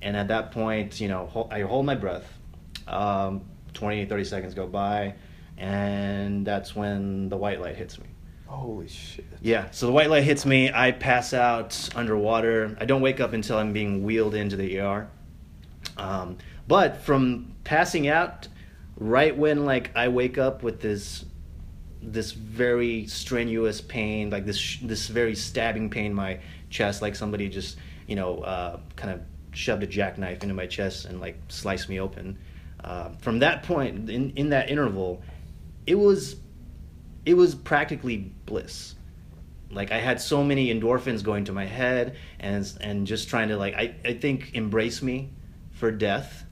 [0.00, 2.38] and at that point, you know, I hold my breath.
[2.86, 3.42] Um,
[3.74, 5.14] 20, 30 seconds go by,
[5.58, 8.06] and that's when the white light hits me.
[8.46, 9.24] Holy shit.
[9.42, 10.70] Yeah, so the white light hits me.
[10.72, 12.76] I pass out underwater.
[12.80, 15.08] I don't wake up until I'm being wheeled into the ER.
[15.96, 18.48] Um, but from passing out,
[18.96, 21.24] right when like I wake up with this
[22.00, 27.48] this very strenuous pain, like this this very stabbing pain in my chest, like somebody
[27.48, 29.20] just you know uh, kind of
[29.52, 32.38] shoved a jackknife into my chest and like sliced me open.
[32.82, 35.22] Uh, from that point, in in that interval,
[35.86, 36.36] it was
[37.24, 38.94] it was practically bliss.
[39.70, 43.56] Like I had so many endorphins going to my head and and just trying to
[43.56, 45.30] like I, I think embrace me
[45.72, 46.43] for death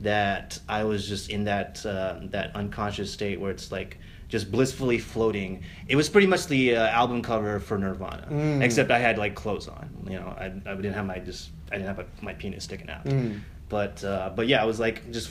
[0.00, 4.98] that I was just in that uh, that unconscious state where it's like just blissfully
[4.98, 5.62] floating.
[5.88, 8.62] It was pretty much the uh, album cover for Nirvana, Mm.
[8.62, 9.88] except I had like clothes on.
[10.04, 13.04] You know, I, I didn't have my just I didn't have my penis sticking out.
[13.04, 13.40] Mm.
[13.68, 15.30] But uh, but yeah, I was like just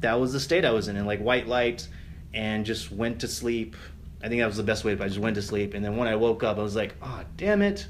[0.00, 1.88] that was the state I was in, in like white light,
[2.34, 3.76] and just went to sleep.
[4.22, 4.94] I think that was the best way.
[4.94, 6.94] But I just went to sleep, and then when I woke up, I was like,
[7.02, 7.86] "Oh, damn it!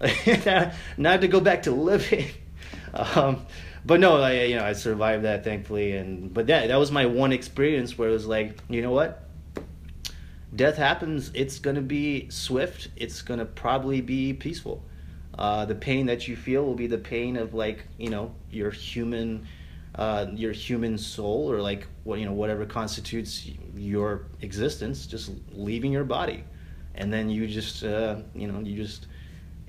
[0.00, 2.26] now I have to go back to living."
[2.94, 3.46] um,
[3.86, 7.06] but no, I you know I survived that thankfully, and but that that was my
[7.06, 9.28] one experience where it was like, you know what,
[10.54, 11.30] death happens.
[11.34, 12.88] It's gonna be swift.
[12.96, 14.82] It's gonna probably be peaceful.
[15.38, 18.72] Uh, the pain that you feel will be the pain of like you know your
[18.72, 19.46] human,
[19.94, 25.92] uh, your human soul or like what you know whatever constitutes your existence, just leaving
[25.92, 26.42] your body,
[26.96, 29.06] and then you just uh, you know you just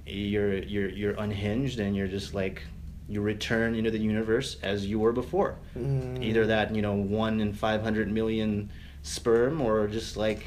[0.08, 2.63] you're you're you're unhinged and you're just like
[3.10, 5.58] you return into the universe as you were before.
[5.78, 6.24] Mm.
[6.24, 8.70] Either that you know one in five hundred million
[9.04, 10.46] sperm, or just like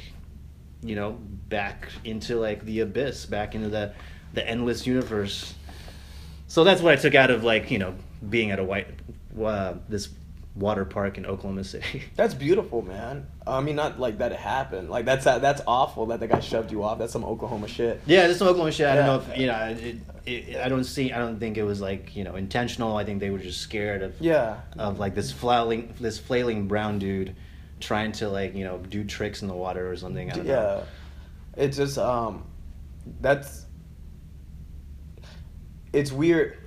[0.81, 1.17] you know
[1.49, 3.93] back into like the abyss, back into the
[4.33, 5.53] the endless universe.
[6.47, 7.95] So that's what I took out of like you know
[8.29, 8.87] being at a white
[9.39, 10.09] uh, this
[10.55, 12.03] water park in Oklahoma City.
[12.15, 13.27] That's beautiful, man.
[13.47, 14.89] I mean, not like that it happened.
[14.89, 16.99] Like that's that's awful that the guy shoved you off.
[16.99, 18.01] That's some Oklahoma shit.
[18.05, 18.87] Yeah, this Oklahoma shit.
[18.87, 19.75] I don't know if you know.
[19.79, 21.11] It, it, I don't see.
[21.11, 22.97] I don't think it was like you know intentional.
[22.97, 24.57] I think they were just scared of Yeah.
[24.77, 27.35] of like this flailing this flailing brown dude
[27.79, 30.31] trying to like you know do tricks in the water or something.
[30.31, 30.53] I don't yeah.
[30.53, 30.83] know.
[31.57, 32.45] It's just um,
[33.21, 33.65] that's.
[35.93, 36.57] It's weird.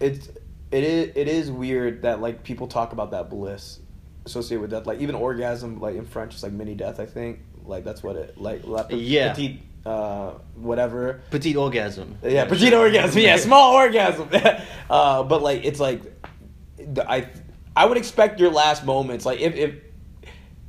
[0.00, 0.28] It's
[0.70, 3.80] it is it is weird that like people talk about that bliss
[4.24, 4.86] associated with death.
[4.86, 7.00] Like even orgasm, like in French, is like mini death.
[7.00, 8.66] I think like that's what it like.
[8.66, 9.32] La Yeah.
[9.32, 11.20] Petite, uh, whatever.
[11.30, 12.18] Petite orgasm.
[12.22, 13.20] Yeah, petite orgasm.
[13.20, 14.28] Yeah, small orgasm.
[14.90, 16.02] uh, but like, it's like,
[17.06, 17.28] I,
[17.74, 19.24] I would expect your last moments.
[19.24, 19.74] Like, if, if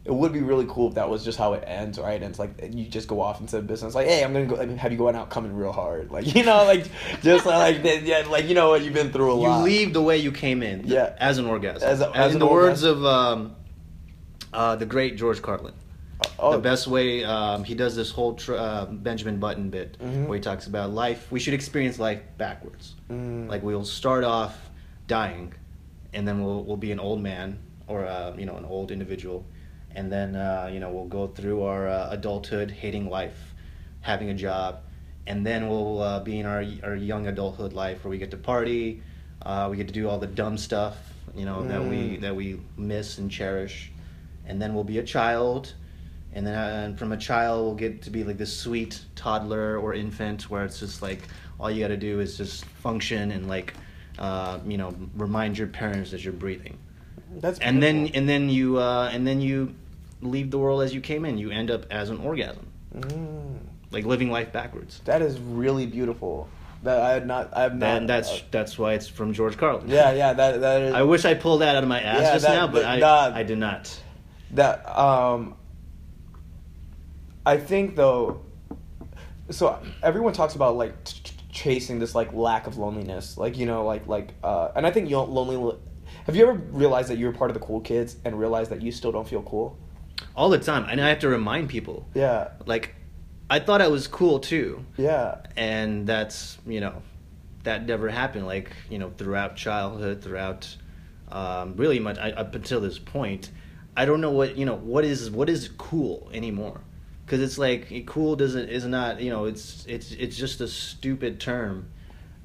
[0.07, 2.15] it would be really cool if that was just how it ends, right?
[2.21, 3.93] And it's like you just go off into business.
[3.93, 4.55] Like, hey, I'm gonna go.
[4.77, 6.09] Have you going out coming real hard?
[6.17, 6.85] Like, you know, like
[7.21, 9.57] just like yeah, like you know what you've been through a You lot.
[9.59, 10.87] You leave the way you came in.
[10.87, 11.13] Yeah.
[11.19, 11.87] As an orgasm.
[11.87, 13.55] As a- as in the words of um,
[14.53, 15.73] uh, the great George Carlin.
[16.39, 20.25] Oh, the best way um, he does this whole tr- uh, Benjamin Button bit Mhm.
[20.27, 21.31] where he talks about life.
[21.31, 22.95] We should experience life backwards.
[23.11, 23.47] Mm.
[23.49, 24.55] Like we'll start off
[25.07, 25.53] dying,
[26.13, 29.45] and then we'll we'll be an old man or uh, you know an old individual,
[29.97, 33.53] and then uh, you know we'll go through our uh, adulthood hating life,
[34.01, 34.79] having a job,
[35.25, 38.37] and then we'll uh, be in our our young adulthood life where we get to
[38.37, 39.01] party,
[39.41, 40.97] uh, we get to do all the dumb stuff
[41.35, 42.21] you know that we Mm.
[42.21, 43.91] that we miss and cherish,
[44.47, 45.73] and then we'll be a child.
[46.33, 49.77] And then uh, and from a child, we'll get to be like this sweet toddler
[49.77, 51.21] or infant, where it's just like
[51.59, 53.73] all you got to do is just function and like,
[54.19, 56.77] uh, you know, remind your parents that you're breathing.
[57.41, 59.73] that's And then and then you uh, and then you
[60.21, 61.37] leave the world as you came in.
[61.37, 63.59] You end up as an orgasm, Mm.
[63.91, 65.01] like living life backwards.
[65.05, 66.49] that is really beautiful.
[66.83, 67.49] That I had not.
[67.55, 67.89] I have not.
[67.97, 69.89] And that's uh, that's why it's from George Carlin.
[69.89, 70.33] yeah, yeah.
[70.33, 70.93] That that is.
[71.01, 72.89] I wish I pulled that out of my ass Yeah, just that- now, but that-
[72.91, 74.01] I that- I did not.
[74.51, 75.55] that um
[77.45, 78.41] i think though
[79.49, 83.65] so everyone talks about like ch- ch- chasing this like lack of loneliness like you
[83.65, 85.77] know like like uh and i think you lonely
[86.25, 88.91] have you ever realized that you're part of the cool kids and realized that you
[88.91, 89.77] still don't feel cool
[90.35, 92.07] All the time, and I have to remind people.
[92.13, 92.95] yeah Like,
[93.49, 94.85] I thought I was cool too.
[94.97, 97.01] yeah and that's you know
[97.63, 100.75] that never happened like you know throughout childhood throughout
[101.31, 103.49] um, really much I, up until this point
[103.97, 106.79] i don't know what you know what is what is cool anymore
[107.25, 111.39] because it's like cool doesn't is not you know it's it's it's just a stupid
[111.41, 111.89] term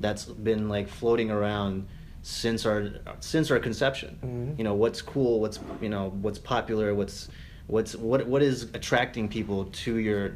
[0.01, 1.87] that's been like floating around
[2.23, 2.89] since our
[3.21, 4.59] since our conception Mhm.
[4.59, 7.29] you know what's cool what's you know what's popular what's
[7.67, 10.33] what's what what is attracting people to your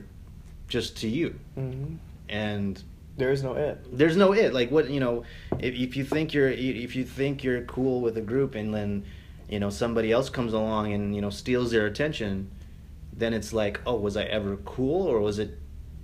[0.68, 1.34] just to you?
[1.54, 1.96] Hmm
[2.28, 2.82] and
[3.16, 3.78] there is no it.
[3.96, 4.52] there's no it.
[4.52, 5.24] Like what you know
[5.58, 9.04] if, if you think you're if you think you're cool with a group and then
[9.48, 12.50] you know somebody else comes along and you know steals their attention
[13.12, 15.58] then it's like oh was i ever cool or was it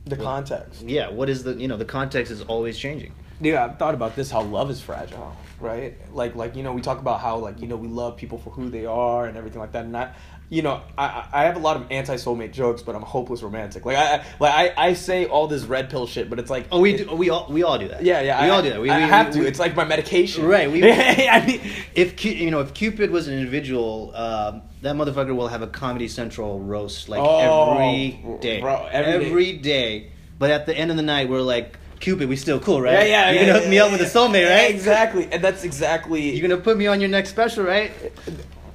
[0.06, 0.82] the Well, context.
[0.82, 3.12] Yeah what is the you know the context is always changing.
[3.40, 5.96] Yeah i've thought about this how love is fragile right?
[6.12, 8.50] Like like you know we talk about how like you know we love people for
[8.50, 9.85] who they are and everything like that.
[9.85, 10.12] And i
[10.52, 13.42] you know i I- have a lot of anti soulmate jokes but i'm a hopeless
[13.42, 16.66] romantic like i like i i say all this red pill shit but it's like
[16.70, 18.62] oh we it- do, we all we all do that yeah yeah we I, all
[18.62, 21.46] do that we, I we- have we- to it's like my medication Right, we- i
[21.46, 21.60] mean
[21.94, 26.08] if you know if Cupid was an individual, um, that motherfucker will have a Comedy
[26.08, 30.00] Central roast like Oh, every day, bro, every day.
[30.00, 30.12] day.
[30.38, 33.08] But at the end of the night, we're like Cupid, we still cool, right?
[33.08, 34.70] yeah yeah You're yeah, gonna hook yeah, me up yeah, with a soulmate, right?
[34.74, 37.90] exactly and that's exactly You're gonna put me on your next special, right?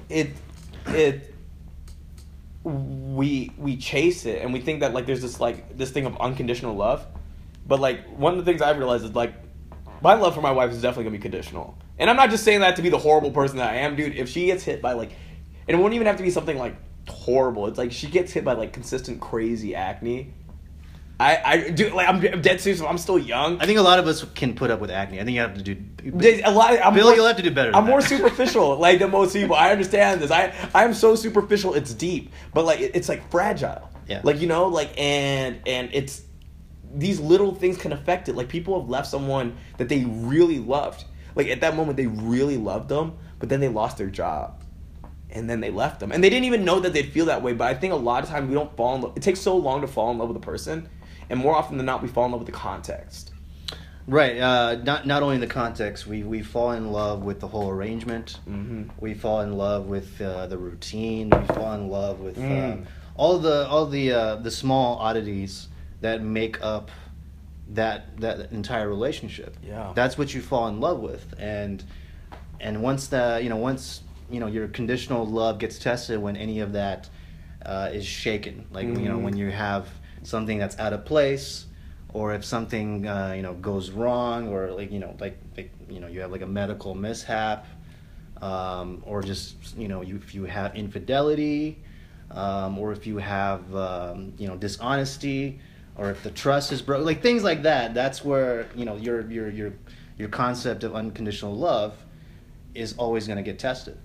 [0.09, 0.29] it
[0.87, 1.35] it
[2.67, 6.17] we we chase it and we think that like there's this like this thing of
[6.17, 7.05] unconditional love.
[7.65, 9.33] But like one of the things i realized is like
[10.01, 11.77] my love for my wife is definitely gonna be conditional.
[11.99, 14.15] And i'm not just saying that to be the horrible person that i am dude.
[14.15, 15.11] If she gets hit by like
[15.67, 16.75] and it won't even have to be something like
[17.07, 17.67] horrible.
[17.67, 20.33] It's like she gets hit by like consistent crazy acne
[21.19, 22.79] I, I do like I'm, I'm dead serious.
[22.81, 23.59] I'm still young.
[23.59, 25.19] I think a lot of us can put up with acne.
[25.19, 26.41] I think you have to do.
[26.45, 26.77] A lot.
[26.79, 27.75] I'm Bill, more, you'll have to do better.
[27.75, 28.07] I'm more that.
[28.07, 29.55] superficial, like than most people.
[29.55, 30.29] I understand this.
[30.29, 31.73] I I'm so superficial.
[31.73, 33.89] It's deep, but like it's like fragile.
[34.07, 34.21] Yeah.
[34.23, 36.21] Like you know, like and and it's
[36.93, 38.35] these little things can affect it.
[38.35, 41.05] Like people have left someone that they really loved.
[41.35, 44.63] Like at that moment, they really loved them, but then they lost their job,
[45.31, 47.53] and then they left them, and they didn't even know that they'd feel that way.
[47.53, 49.17] But I think a lot of times we don't fall in love.
[49.17, 50.89] It takes so long to fall in love with a person,
[51.29, 53.31] and more often than not, we fall in love with the context.
[54.07, 54.37] Right.
[54.39, 57.69] Uh, not not only in the context, we we fall in love with the whole
[57.69, 58.39] arrangement.
[58.49, 58.83] Mm-hmm.
[59.01, 61.29] We fall in love with uh, the routine.
[61.29, 62.85] We fall in love with uh, Mm.
[63.17, 65.67] all the all the uh, the small oddities
[65.99, 66.89] that make up
[67.73, 69.57] that that entire relationship.
[69.61, 69.91] Yeah.
[69.93, 71.83] That's what you fall in love with, and
[72.61, 76.61] and once the you know once you know your conditional love gets tested when any
[76.61, 77.09] of that
[77.65, 79.89] uh, is shaken, like you know when you have
[80.23, 81.65] something that's out of place
[82.13, 85.99] or if something uh, you know goes wrong or like you know like, like you
[85.99, 87.65] know you have like a medical mishap
[88.41, 91.77] um, or just you know you, if you have infidelity
[92.31, 95.59] um, or if you have um, you know dishonesty
[95.95, 99.29] or if the trust is broken like things like that that's where you know your
[99.29, 99.73] your your
[100.17, 101.93] your concept of unconditional love
[102.73, 103.97] is always going to get tested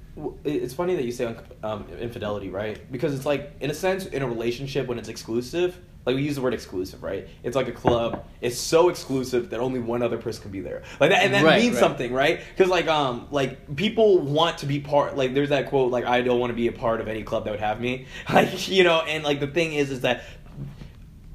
[0.45, 2.79] It's funny that you say um, infidelity, right?
[2.93, 6.35] Because it's like, in a sense, in a relationship when it's exclusive, like we use
[6.35, 7.29] the word exclusive, right?
[7.43, 8.25] It's like a club.
[8.41, 11.45] It's so exclusive that only one other person can be there, like that, and that
[11.45, 11.81] Right, means right.
[11.81, 12.41] something, right?
[12.57, 15.17] Because like, um, like people want to be part.
[15.17, 17.45] Like, there's that quote, like, I don't want to be a part of any club
[17.45, 19.01] that would have me, like, you know.
[19.03, 20.25] And like the thing is, is that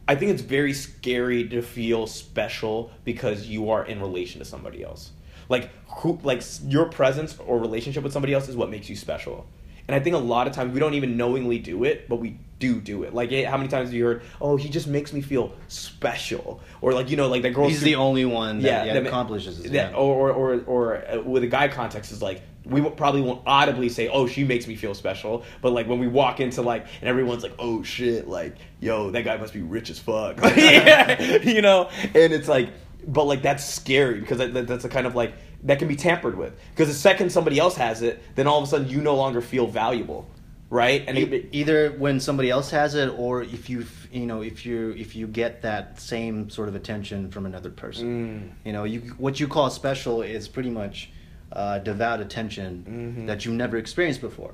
[0.07, 4.83] I think it's very scary to feel special because you are in relation to somebody
[4.83, 5.11] else.
[5.49, 9.45] Like who like your presence or relationship with somebody else is what makes you special.
[9.87, 12.37] And I think a lot of times we don't even knowingly do it, but we
[12.59, 13.13] do do it.
[13.13, 16.93] Like how many times have you heard, "Oh, he just makes me feel special," or
[16.93, 17.67] like you know, like that girl.
[17.69, 19.97] he's the only one that, yeah, that accomplishes it that, yeah.
[19.97, 23.87] or or or, or uh, with a guy context is like we probably won't audibly
[23.89, 27.07] say, "Oh, she makes me feel special," but like when we walk into like and
[27.09, 31.61] everyone's like, "Oh shit!" Like, yo, that guy must be rich as fuck, Yeah, you
[31.61, 31.89] know.
[32.03, 32.69] And it's like,
[33.07, 35.95] but like that's scary because that, that- that's a kind of like that can be
[35.95, 39.01] tampered with because the second somebody else has it, then all of a sudden you
[39.01, 40.27] no longer feel valuable,
[40.69, 41.03] right?
[41.07, 44.65] And it, E- either when somebody else has it or if you you know if
[44.65, 48.65] you if you get that same sort of attention from another person Mm.
[48.65, 51.09] you know you what you call special is pretty much
[51.51, 53.27] uh, devout attention Mhm.
[53.27, 54.53] that you never experienced before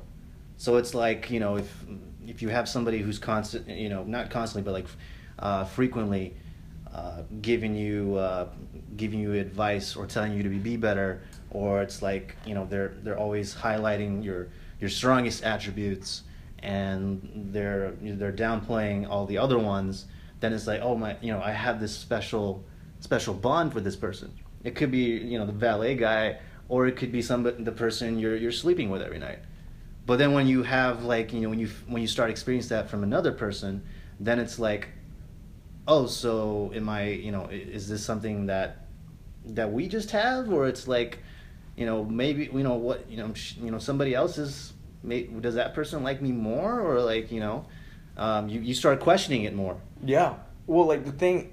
[0.58, 1.86] so it's like you know if
[2.26, 4.88] if you have somebody who's constant you know not constantly but like
[5.40, 6.34] uh, frequently
[6.94, 8.48] uh, giving you uh,
[8.98, 12.68] giving you advice or telling you to be, be better, or it's like you know
[12.70, 16.24] they're they're always highlighting your your strongest attributes
[16.60, 20.06] and they're they're downplaying all the other ones.
[20.40, 22.64] Then it's like oh my you know I have this special
[23.00, 24.32] special bond with this person.
[24.64, 28.20] It could be you know the valet guy, or it could be somebody the person
[28.20, 29.40] you're you're sleeping with every night.
[30.06, 32.90] But then when you have like you know when you when you start experiencing that
[32.90, 33.84] from another person,
[34.20, 34.90] then it's like
[35.88, 38.86] oh so am i you know is this something that
[39.46, 41.20] that we just have or it's like
[41.76, 45.56] you know maybe you know what you know you know somebody else is may, does
[45.56, 47.66] that person like me more or like you know
[48.16, 50.36] um, you, you start questioning it more Yeah.
[50.68, 51.52] Well, like the thing,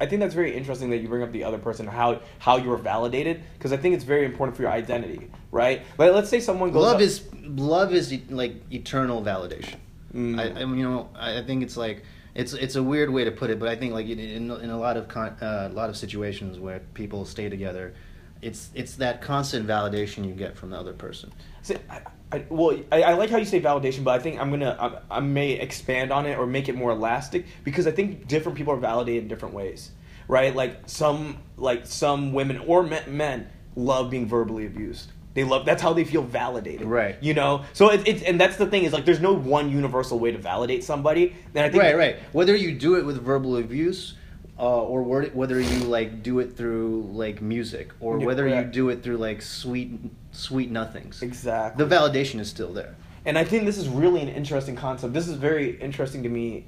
[0.00, 2.68] I think that's very interesting that you bring up the other person, how how you
[2.70, 5.82] were validated, because I think it's very important for your identity, right?
[5.98, 6.82] Like, let's say someone goes.
[6.82, 9.76] love up- is love is like eternal validation
[10.14, 10.38] Mm.
[10.38, 13.30] I, I you know I I think it's like it's it's a weird way to
[13.30, 15.90] put it but I think like in in, a lot of con, uh, a lot
[15.90, 17.94] of situations where people stay together
[18.40, 21.32] it's it's that constant validation you get from the other person
[21.88, 22.00] I,
[22.32, 25.18] I, well, I, I like how you say validation, but I think I'm gonna I,
[25.18, 28.72] I may expand on it or make it more elastic because I think different people
[28.72, 29.90] are validated in different ways,
[30.28, 30.54] right?
[30.54, 35.12] Like some like some women or men, men love being verbally abused.
[35.34, 37.16] They love that's how they feel validated, Right.
[37.22, 40.18] You know, so it's it's and that's the thing is like there's no one universal
[40.18, 41.34] way to validate somebody.
[41.54, 44.14] And I think right right whether you do it with verbal abuse
[44.58, 48.62] uh, or word- whether you like do it through like music or Yeah, whether you
[48.64, 49.90] do it through like sweet
[50.32, 54.28] sweet nothings exactly the validation is still there And I think this is really an
[54.28, 55.12] interesting concept.
[55.14, 56.66] This is very interesting to me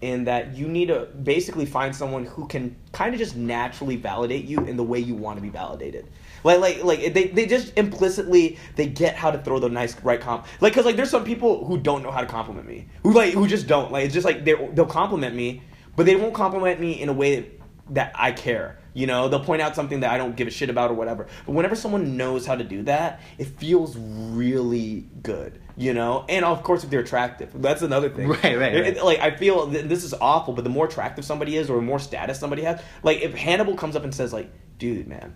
[0.00, 4.44] in that you need to basically find someone who can kind of just naturally validate
[4.46, 6.06] you in the way you want to be validated.
[6.44, 10.20] Like, like, like they, they just implicitly they get how to throw the nice right
[10.20, 10.46] comp.
[10.60, 13.34] Like, cause like there's some people who don't know how to compliment me, who like
[13.34, 13.92] who just don't.
[13.92, 15.62] Like, it's just like they they'll compliment me,
[15.96, 17.60] but they won't compliment me in a way that
[17.94, 18.78] that I care.
[18.92, 21.28] You know, they'll point out something that I don't give a shit about or whatever.
[21.46, 25.60] But whenever someone knows how to do that, it feels really good.
[25.76, 28.28] You know, and of course if they're attractive, that's another thing.
[28.42, 28.74] Right, right, right.
[28.74, 31.70] It- it- like I feel th- this is awful, but the more attractive somebody is,
[31.70, 35.06] or the more status somebody has, like if Hannibal comes up and says like, "Dude,
[35.06, 35.34] man,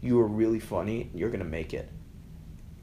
[0.00, 1.10] you are really funny.
[1.14, 1.88] You're gonna make it."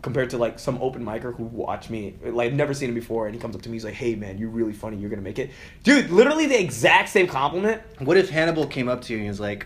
[0.02, 3.26] Compared to like some open micer who watched me, like I've never seen him before,
[3.26, 4.98] and he comes up to me, he's like, "Hey, man, you're really funny.
[4.98, 5.50] You're gonna make it."
[5.84, 7.82] Dude, literally the exact same compliment.
[8.00, 9.66] What if Hannibal came up to you and was like,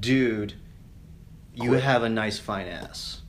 [0.00, 0.54] "Dude,
[1.54, 1.82] you Quit.
[1.82, 3.20] have a nice fine ass."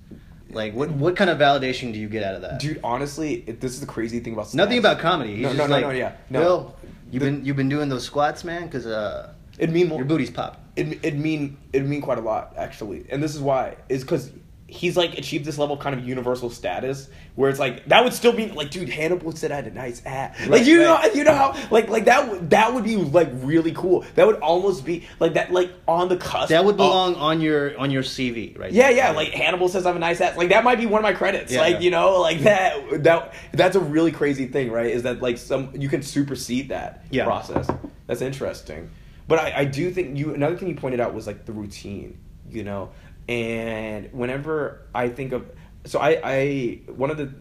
[0.49, 2.60] Like, what what kind of validation do you get out of that?
[2.62, 5.34] Dude, honestly, it, this is the crazy thing about Nothing about comedy.
[5.36, 6.39] He's No, just no, no, like, no, yeah, no.
[6.39, 6.76] Bill,
[7.12, 9.97] you've The- been you've been doing those squats, man, because uh, It'd mean more.
[9.99, 10.62] your booty's popping.
[10.78, 14.32] It it mean it mean quite a lot actually, and this is why is because
[14.69, 18.11] he's like achieved this level of kind of universal status where it's like that would
[18.11, 21.01] still be like dude Hannibal said I had a nice ass like Right, you know
[21.15, 24.36] you know how like like that would that would be like really cool that would
[24.41, 27.91] almost be like that like on the cusp That would of- belong on your on
[27.91, 28.73] your CV, right?
[28.73, 29.11] yeah, yeah.
[29.11, 30.36] Like Hannibal says, I have a nice ass.
[30.36, 31.53] Like that might be one of my credits.
[31.53, 31.80] Yeah, like yeah.
[31.80, 33.03] you know, like that.
[33.03, 34.88] That that's a really crazy thing, right?
[34.88, 37.23] Is that like some you can supersede that Yeah.
[37.23, 37.69] process.
[38.07, 38.89] That's interesting.
[39.28, 42.19] But I, I do think you another thing you pointed out was like the routine,
[42.49, 42.91] you know.
[43.28, 45.51] And whenever I think of,
[45.86, 47.34] so I I one of the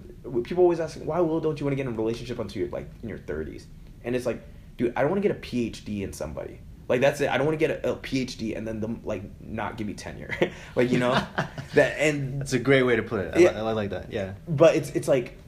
[0.43, 2.70] people always ask why will don't you want to get in a relationship until you're
[2.70, 3.66] like in your thirties?
[4.05, 4.43] And it's like,
[4.76, 6.61] dude, I don't want to get a PhD in somebody.
[6.89, 7.28] Like that's it.
[7.28, 9.95] I don't want to get a, a PhD and then them like not give me
[9.95, 10.34] tenure.
[10.76, 11.12] like you know
[11.74, 13.34] that and it's a great way to put it.
[13.37, 13.62] I, Yeah.
[13.62, 14.12] I like that.
[14.12, 14.34] Yeah.
[14.49, 15.39] but it's it's like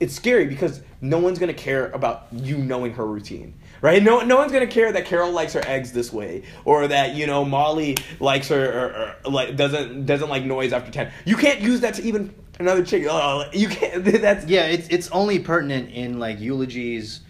[0.00, 4.02] it's scary because no one's gonna care about you knowing her routine, right?
[4.02, 7.26] No no one's gonna care that Carol likes her eggs this way, or that you
[7.26, 11.12] know Molly likes her or, or like doesn't doesn't like noise after ten.
[11.24, 13.06] You can't use that to even another chick.
[13.08, 14.04] Oh, you can't.
[14.04, 17.20] That's Yeah, it's it's only pertinent in like eulogies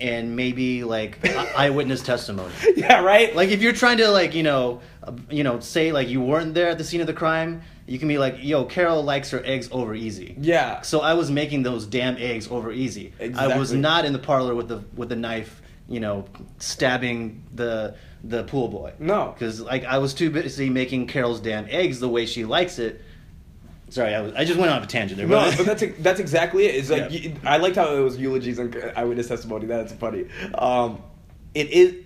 [0.00, 1.24] and maybe like
[1.56, 2.52] eyewitness testimony.
[2.76, 3.34] yeah, right.
[3.34, 6.54] Like if you're trying to like you know uh, you know say like you weren't
[6.54, 9.42] there at the scene of the crime, you can be like, "Yo, Carol likes her
[9.44, 13.12] eggs over easy." yeah, So I was making those damn eggs over easy.
[13.18, 13.54] Exactly.
[13.54, 16.24] I was not in the parlor with the with the knife, you know,
[16.58, 18.92] stabbing the the pool boy.
[18.98, 19.32] No.
[19.32, 23.02] because like I was too busy making Carol's damn eggs the way she likes it.
[23.88, 25.28] Sorry, I, was, I just went off a tangent there.
[25.28, 26.74] No, but that's that's exactly it.
[26.74, 27.34] It's like Yeah.
[27.44, 29.66] I liked how it was eulogies and eyewitness testimony.
[29.66, 30.26] That's funny.
[30.54, 31.02] Um,
[31.54, 32.04] it is,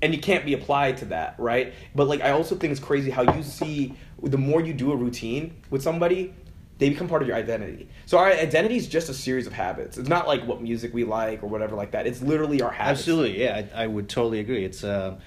[0.00, 1.74] and you can't be applied to that, right?
[1.94, 4.96] But like I also think it's crazy how you see the more you do a
[4.96, 6.34] routine with somebody,
[6.78, 7.88] they become part of your identity.
[8.06, 9.98] So our identity is just a series of habits.
[9.98, 12.06] It's not like what music we like or whatever like that.
[12.06, 13.00] It's literally our habits.
[13.00, 14.64] Absolutely, yeah, I, I would totally agree.
[14.64, 15.18] It's uh,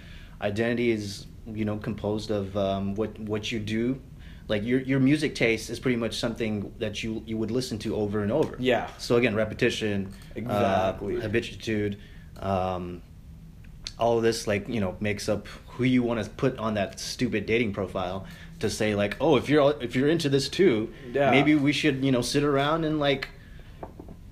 [0.42, 4.02] identity is you know composed of um, what what you do.
[4.48, 7.96] Like your your music taste is pretty much something that you you would listen to
[7.96, 8.56] over and over.
[8.60, 8.88] Yeah.
[8.98, 11.18] So again, repetition, Exactly.
[11.18, 11.98] uh, habitude,
[12.40, 13.02] um,
[14.00, 17.00] all of this like you know makes up who you want to put on that
[17.00, 18.26] stupid dating profile
[18.62, 21.32] to say like, oh, if you're if you're into this too, Yeah.
[21.32, 23.30] maybe we should you know sit around and like,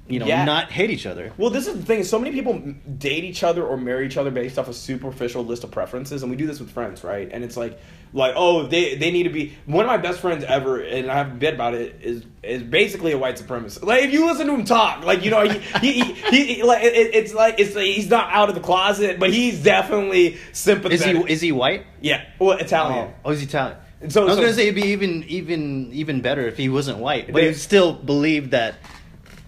[0.07, 0.43] you know, Yeah.
[0.43, 1.31] not hate each other.
[1.37, 2.03] Well, this is the thing.
[2.03, 2.59] So many people
[2.97, 6.31] date each other or marry each other based off a superficial list of preferences, and
[6.31, 7.29] we do this with friends, right?
[7.31, 7.79] And it's like,
[8.11, 9.53] like, oh, they they need to be.
[9.67, 12.63] One of my best friends ever, and I have a bit about it, is is
[12.63, 13.83] basically a white supremacist.
[13.83, 16.01] Like, if you listen to him talk, like, you know, he he,
[16.31, 19.29] he, he like it, it's like it's like, he's not out of the closet, but
[19.29, 21.17] he's definitely sympathetic.
[21.17, 21.85] Is he is he white?
[22.01, 23.09] yeah, well, Italian.
[23.09, 23.77] Oh, oh he's Italian.
[24.07, 26.99] So- I was so- gonna say it'd be even even even better if he wasn't
[26.99, 28.75] white, but They- he still believed that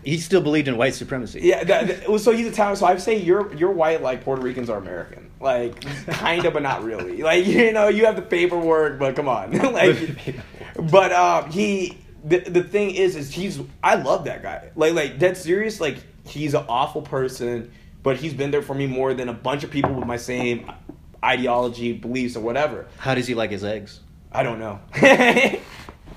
[0.04, 1.41] he still believed in white supremacy.
[1.43, 2.76] Yeah, that, that- so he's Italian.
[2.76, 6.54] So I would say you're you're white like Puerto Ricans are American, like kind of,
[6.54, 7.22] but not really.
[7.32, 9.97] Like you know, you have the paperwork, but come on, like.
[10.91, 14.70] But um, he the the thing is, is he's I love that guy.
[14.76, 15.80] Like like dead serious.
[15.80, 17.72] Like he's an awful person,
[18.04, 20.72] but he's been there for me more than a bunch of people with my same
[21.24, 22.88] ideology, beliefs, or whatever.
[22.97, 23.99] How does he like his eggs?
[24.32, 24.80] I don't know.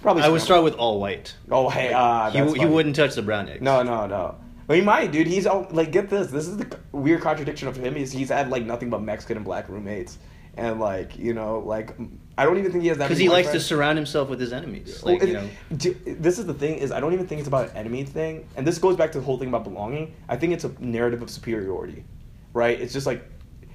[0.02, 0.22] Probably.
[0.22, 1.34] I would start with all white.
[1.50, 2.70] Oh hey, ah, he that's he funny.
[2.70, 3.62] wouldn't touch the brown eggs.
[3.62, 4.36] No, no, no.
[4.66, 5.26] But he might, dude.
[5.26, 6.28] He's all, like, get this.
[6.28, 7.96] This is the weird contradiction of him.
[7.96, 10.18] Is he's had like nothing but Mexican and black roommates,
[10.56, 11.96] and like you know, like
[12.36, 13.06] I don't even think he has that.
[13.08, 15.02] because he white likes to surround himself with his enemies.
[15.02, 17.48] Like it- you know, do- this is the thing is I don't even think it's
[17.48, 20.14] about an enemy thing, and this goes back to the whole thing about belonging.
[20.28, 22.04] I think it's a narrative of superiority,
[22.52, 22.78] right?
[22.78, 23.24] It's just like,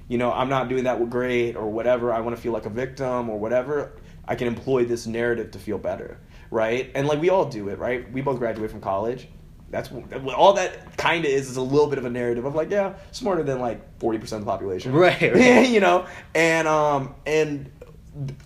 [0.08, 2.12] you know, I'm not doing that with great or whatever.
[2.12, 3.92] I want to feel like a victim or whatever.
[4.30, 6.16] I can employ this narrative to feel better,
[6.52, 6.88] right?
[6.94, 8.10] And like we all do it, right?
[8.12, 9.26] We both graduate from college.
[9.70, 9.90] That's
[10.36, 12.94] all that kind of is is a little bit of a narrative of like, yeah,
[13.10, 15.68] smarter than like forty percent of the population, Right, right.
[15.68, 17.70] you know, and um and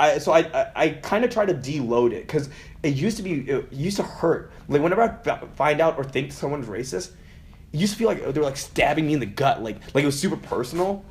[0.00, 2.48] I so I I, I kind of try to deload it because
[2.82, 4.52] it used to be it used to hurt.
[4.68, 7.12] Like whenever I find out or think someone's racist,
[7.72, 10.02] it used to feel like they were like stabbing me in the gut, like like
[10.02, 11.04] it was super personal.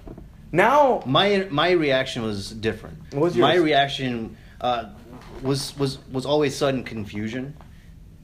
[0.52, 2.98] Now, my my reaction was different.
[3.14, 4.86] What was my reaction uh,
[5.44, 7.56] was was was always sudden confusion,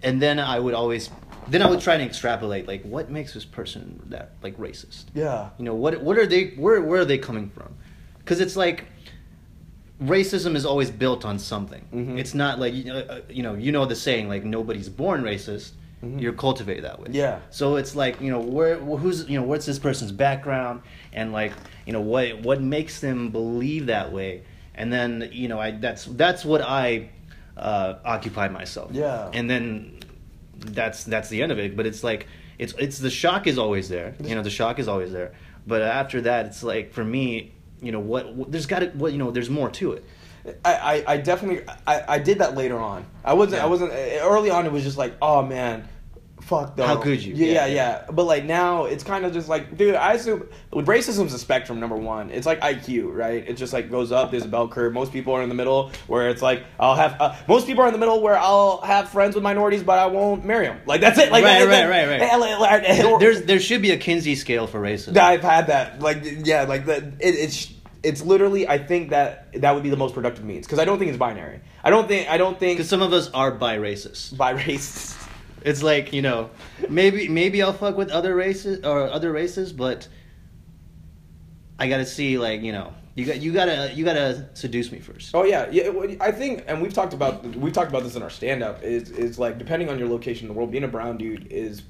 [0.01, 1.09] and then I would always
[1.47, 5.05] then I would try to extrapolate like what makes this person that like racist.
[5.13, 7.75] yeah, You know what what are they where where are they coming from?
[8.19, 8.85] Because it's like
[10.01, 11.85] racism is always built on something.
[11.93, 12.17] Mhm.
[12.17, 15.23] It's not like you know, uh, you know you know the saying like nobody's born
[15.23, 15.71] racist.
[16.03, 16.21] Mhm.
[16.21, 17.09] You're cultivated that way.
[17.11, 17.39] Yeah.
[17.49, 20.81] So it's like you know where who's you know what's this person's background
[21.11, 21.51] and like
[21.85, 24.43] you know what what makes them believe that way
[24.79, 27.09] and then you know I that's that's what I
[27.55, 28.91] uh, occupy myself.
[28.93, 29.29] Yeah.
[29.33, 29.99] And then
[30.57, 31.75] that's that's the end of it.
[31.75, 32.27] But it's like
[32.57, 34.15] it's it's the shock is always there.
[34.23, 35.33] You know the shock is always there.
[35.67, 37.51] But after that, it's like for me,
[37.81, 40.05] you know what, what there's got to what you know there's more to it.
[40.63, 43.05] I, I, I definitely I, I did that later on.
[43.25, 43.65] I wasn't Yeah.
[43.65, 44.65] I wasn't early on.
[44.65, 45.87] It was just like, oh man,
[46.49, 46.85] fuck though.
[46.85, 47.33] How could you?
[47.35, 48.05] Yeah, yeah, Yeah.
[48.11, 49.95] But like now, it's kind of just like, dude.
[49.95, 51.79] I assume with racism's a spectrum.
[51.79, 53.47] Number one, it's like IQ, right?
[53.47, 54.31] It just like goes up.
[54.31, 54.91] There's a bell curve.
[54.93, 57.15] Most people are in the middle, where it's like I'll have.
[57.21, 60.07] Uh, most people are in the middle, where I'll have friends with minorities, but I
[60.07, 60.79] won't marry them.
[60.85, 61.31] Like that's it.
[61.31, 62.21] Like Right, that- right, that- right, right.
[62.21, 65.15] and, like, like, There's there should be a Kinsey scale for racism.
[65.17, 66.01] I've had that.
[66.01, 67.03] Like, yeah, like that.
[67.19, 67.71] It, it's
[68.01, 68.67] it's literally.
[68.67, 71.17] I think that that would be the most productive means because I don't think it's
[71.17, 71.59] binary.
[71.83, 72.29] I don't think.
[72.29, 74.35] I don't think Because some of us are bi racist.
[74.37, 75.15] by race.
[75.63, 76.49] It's like you know,
[76.89, 80.07] maybe maybe I'll fuck with other races or other races, but
[81.77, 85.35] I gotta see like you know you got you gotta you gotta seduce me first.
[85.35, 85.91] Oh yeah, yeah.
[86.21, 88.81] I think, and we've talked about we've talked about this in our stand up.
[88.81, 91.81] Is is like depending on your location in the world, being a brown dude is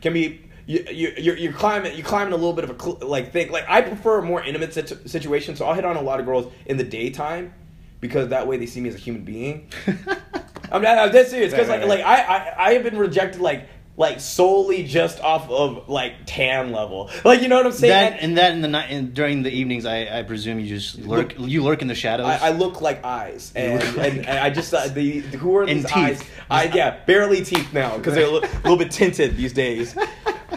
[0.00, 0.48] can be.
[0.64, 3.50] You, you, you're, you're climbing you're climbing a little bit of a cl- like thing
[3.50, 6.24] like I prefer a more intimate situ- situation so I'll hit on a lot of
[6.24, 7.52] girls in the daytime
[8.00, 9.68] because that way they see me as a human being
[10.72, 10.98] I'm not.
[10.98, 13.68] I'm dead serious because Right, like right, like I, I I have been rejected like
[13.94, 17.10] like solely just off of like tan level.
[17.24, 17.90] Like you know what I'm saying?
[17.90, 20.66] that And and that in the night and during the evenings, I, I presume you
[20.66, 22.26] just lurk you lurk in the shadows.
[22.26, 25.56] I, I look like eyes, and, look like- and, and I just uh, the who
[25.58, 25.94] are these teeth.
[25.94, 26.22] eyes?
[26.50, 29.94] I yeah, barely teeth now because they're a li- little bit tinted these days.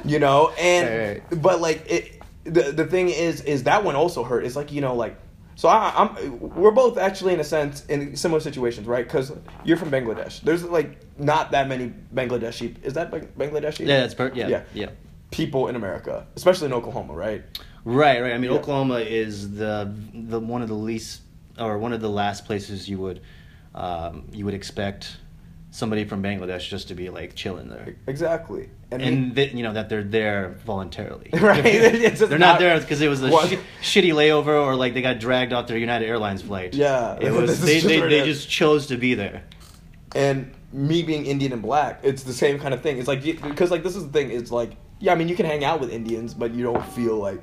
[0.04, 4.24] You know, and Right, but like it, the the thing is is that one also
[4.24, 4.46] hurt.
[4.46, 5.18] It's like you know like.
[5.56, 6.40] So I, I'm.
[6.40, 9.06] We're both actually in a sense in similar situations, right?
[9.06, 9.32] Because
[9.64, 10.42] you're from Bangladesh.
[10.42, 12.76] There's like not that many Bangladeshi.
[12.84, 13.80] Is that Bangladeshi?
[13.88, 14.64] yeah, that's per- yeah, Yeah.
[14.74, 14.90] yeah,
[15.32, 17.44] People in America, especially in Oklahoma, right?
[17.86, 18.34] Right, right.
[18.34, 18.58] I mean, Yeah.
[18.58, 21.22] Oklahoma is the the one of the least
[21.58, 23.22] or one of the last places you would
[23.74, 25.18] um, you would expect
[25.76, 27.96] somebody from Bangladesh just to be like chilling there.
[28.08, 28.70] Exactly.
[28.92, 31.30] And, and that you know that they're there voluntarily.
[31.34, 31.64] Right.
[32.16, 35.20] They're not not- there because it was a shi- shitty layover or like they got
[35.20, 36.74] dragged off their United Airlines flight.
[36.74, 37.18] Yeah.
[37.20, 39.44] it was they just they, they just chose to be there.
[40.16, 42.98] and me being Indian and black, it's the same kind of thing.
[42.98, 44.32] It's like because like this is the thing.
[44.32, 47.18] It's like yeah, I mean you can hang out with Indians, but you don't feel
[47.18, 47.42] like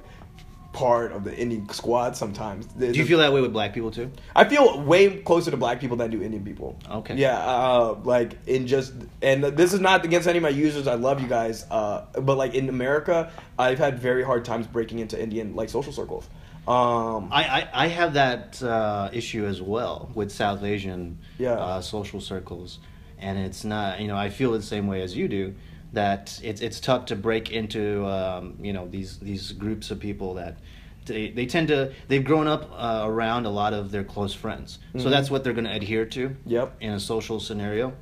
[0.73, 2.67] part of the Indian squad sometimes.
[2.67, 4.11] Do you feel that way with black people too?
[4.35, 6.79] I feel way closer to black people than I do Indian people.
[6.91, 7.17] Okay.
[7.17, 10.87] Yeah, uh, like in just and this is not against any of my users.
[10.87, 14.99] I love you guys, uh, but like in America, I've had very hard times breaking
[15.01, 16.27] into Indian like social circles.
[16.67, 21.55] Um, I, I, I have that uh, issue as well with South Asian Yeah.
[21.55, 22.79] uh, social circles,
[23.19, 25.55] and it's not you know I feel the same way as you do
[25.93, 30.35] that it's it's tough to break into um, you know these these groups of people
[30.35, 30.57] that
[31.05, 34.79] they, they tend to they've grown up uh, around a lot of their close friends,
[34.97, 35.11] so Mhm.
[35.11, 36.35] that's what they're going to adhere to.
[36.47, 36.77] Yep.
[36.81, 37.93] In a social scenario,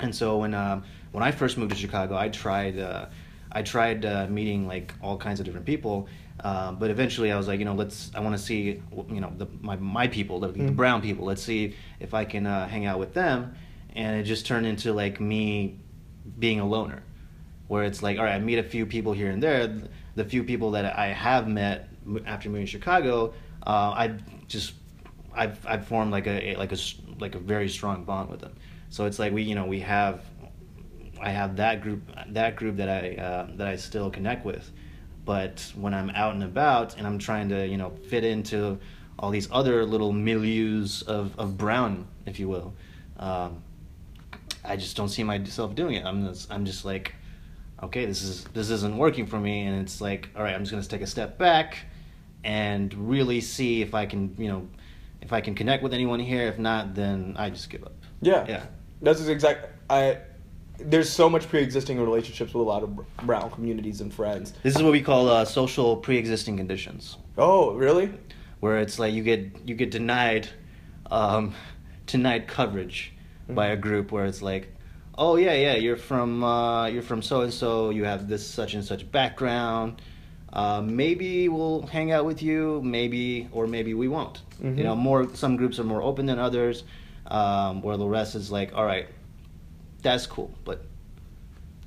[0.00, 3.06] and so when um, when I first moved to Chicago, I tried uh,
[3.50, 6.08] I tried uh, meeting like all kinds of different people,
[6.42, 9.32] uh, but eventually I was like, you know, let's I want to see you know
[9.38, 10.76] the, my my people, the, the Mhm.
[10.76, 11.24] brown people.
[11.24, 13.54] Let's see if I can uh, hang out with them,
[13.94, 15.78] and it just turned into like me
[16.38, 17.02] being a loner,
[17.72, 19.66] where it's like, all right, I meet a few people here and there.
[20.14, 21.88] The few people that I have met
[22.26, 23.32] after moving to Chicago,
[23.66, 24.14] uh, I
[24.46, 24.74] just
[25.34, 26.76] I've I've formed like a like a
[27.18, 28.52] like a very strong bond with them.
[28.90, 30.20] So it's like we you know we have
[31.18, 34.70] I have that group that group that I uh, that I still connect with,
[35.24, 38.78] but when I'm out and about and I'm trying to you know fit into
[39.18, 42.74] all these other little milieus of, of brown, if you will,
[43.18, 43.62] um,
[44.62, 46.04] I just don't see myself doing it.
[46.04, 47.14] I'm just, I'm just like,
[47.82, 50.70] okay, this is this isn't working for me, and it's like, all right, I'm just
[50.70, 51.78] gonna take a step back
[52.44, 54.68] and really see if I can you know
[55.20, 56.48] if I can connect with anyone here.
[56.48, 57.94] If not, then I just give up.
[58.20, 58.44] Yeah.
[58.48, 58.64] Yeah.
[59.00, 59.68] That's exact.
[59.90, 60.18] I.
[60.78, 64.52] There's so much pre-existing relationships with a lot of br- brown communities and friends.
[64.64, 68.10] This is what we call uh, social pre-existing conditions, Oh, really?
[68.58, 70.48] where it's like you get you get denied
[71.10, 71.54] um,
[72.06, 73.12] denied coverage
[73.48, 74.74] by a group where it's like,
[75.18, 78.74] oh yeah yeah you're from uh, you're from so and so you have this such
[78.74, 80.00] and such background,
[80.52, 84.42] Uh, maybe we'll hang out with you, maybe or maybe we won't.
[84.62, 84.76] Mhm.
[84.76, 86.84] You know, more some groups are more open than others,
[87.26, 89.06] um, where the rest is like, all right,
[90.02, 90.78] that's cool, but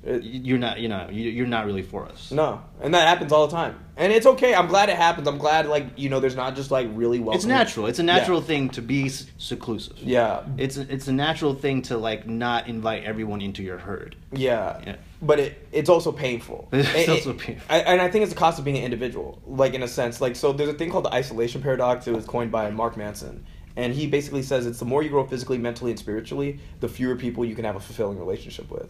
[0.06, 2.30] It- you're not, you know, you- you're not really for us.
[2.30, 4.54] no, and that happens all the time, and it's okay.
[4.54, 5.26] I'm glad it happens.
[5.26, 7.34] I'm glad like you know there's not just like really well.
[7.34, 7.86] It's natural.
[7.86, 9.98] It's a natural thing to be seclusive.
[9.98, 14.16] Yeah, It's a, it's a natural thing to like not invite everyone into your herd.
[14.32, 14.96] yeah, Yeah.
[15.22, 16.68] But it it's also painful.
[16.72, 17.66] It's And- also and- painful.
[17.74, 20.20] I, and I think it's the cost of being an individual, like in a sense.
[20.20, 22.06] Like so, there's a thing called the isolation paradox.
[22.06, 23.44] It was coined by Mark Manson,
[23.76, 27.16] and he basically says it's the more you grow physically, mentally, and spiritually, the fewer
[27.16, 28.88] people you can have a fulfilling relationship with.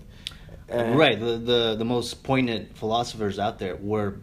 [0.69, 1.19] And- right.
[1.19, 4.17] The, the the most poignant philosophers out there were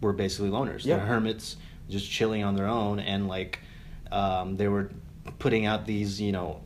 [0.00, 0.84] were basically loners.
[0.84, 0.96] Yeah.
[0.96, 1.56] They're hermits,
[1.88, 3.60] just chilling on their own, and like
[4.12, 4.90] um, they were
[5.38, 6.60] putting out these you know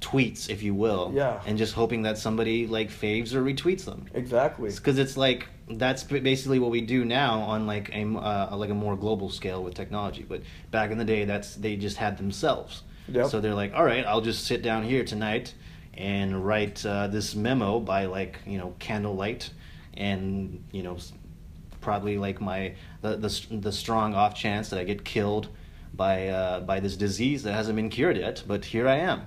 [0.00, 1.40] tweets, if you will, Yeah.
[1.46, 4.06] and just hoping that somebody like faves or retweets them.
[4.14, 4.70] Exactly.
[4.70, 8.74] because it's like that's basically what we do now on like a uh, like a
[8.74, 10.24] more global scale with technology.
[10.28, 12.82] But back in the day, that's they just had themselves.
[13.08, 13.26] Yep.
[13.26, 15.52] So they're like, all right, I'll just sit down here tonight
[15.94, 19.50] and write uh, this memo by like you know candlelight,
[19.94, 20.96] and you know
[21.80, 25.48] probably like my the the, the strong off chance that I get killed
[25.94, 28.42] by uh, by this disease that hasn't been cured yet.
[28.46, 29.22] But here I am,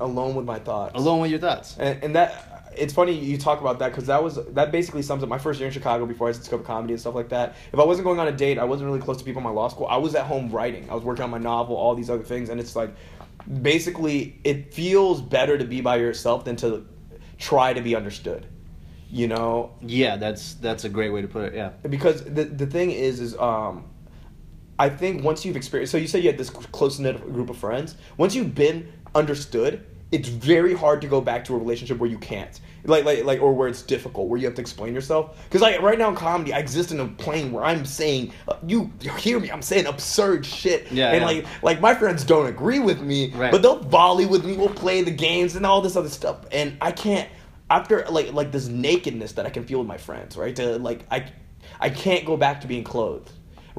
[0.00, 0.92] Alone with my thoughts.
[0.94, 1.76] alone with your thoughts.
[1.78, 5.22] And, and that it's funny you talk about that because that was that basically sums
[5.22, 7.56] up my first year in Chicago before I discovered comedy and stuff like that.
[7.72, 9.50] If I wasn't going on a date, I wasn't really close to people in my
[9.50, 9.86] law school.
[9.88, 10.88] I was at home writing.
[10.90, 12.90] I was working on my novel, all these other things, and it's like
[13.62, 16.86] basically it feels better to be by yourself than to
[17.38, 18.46] try to be understood.
[19.10, 21.54] You know, Yeah, that's that's a great way to put it.
[21.54, 21.70] Yeah.
[21.88, 23.86] because the the thing is is um
[24.78, 27.56] I think once you've experienced so you said you had this close knit group of
[27.56, 32.10] friends once you've been understood it's very hard to go back to a relationship where
[32.10, 35.42] you can't like like like or where it's difficult where you have to explain yourself
[35.44, 38.56] because like right now in comedy I exist in a plane where I'm saying uh,
[38.66, 41.26] you hear me I'm saying absurd shit Yeah, and yeah.
[41.26, 43.52] like like my friends don't agree with me Right.
[43.52, 46.76] but they'll volley with me we'll play the games and all this other stuff and
[46.80, 47.28] I can't
[47.68, 50.56] after like like this nakedness that I can feel with my friends, right?
[50.56, 51.30] To like I
[51.78, 53.30] I can't go back to being clothed.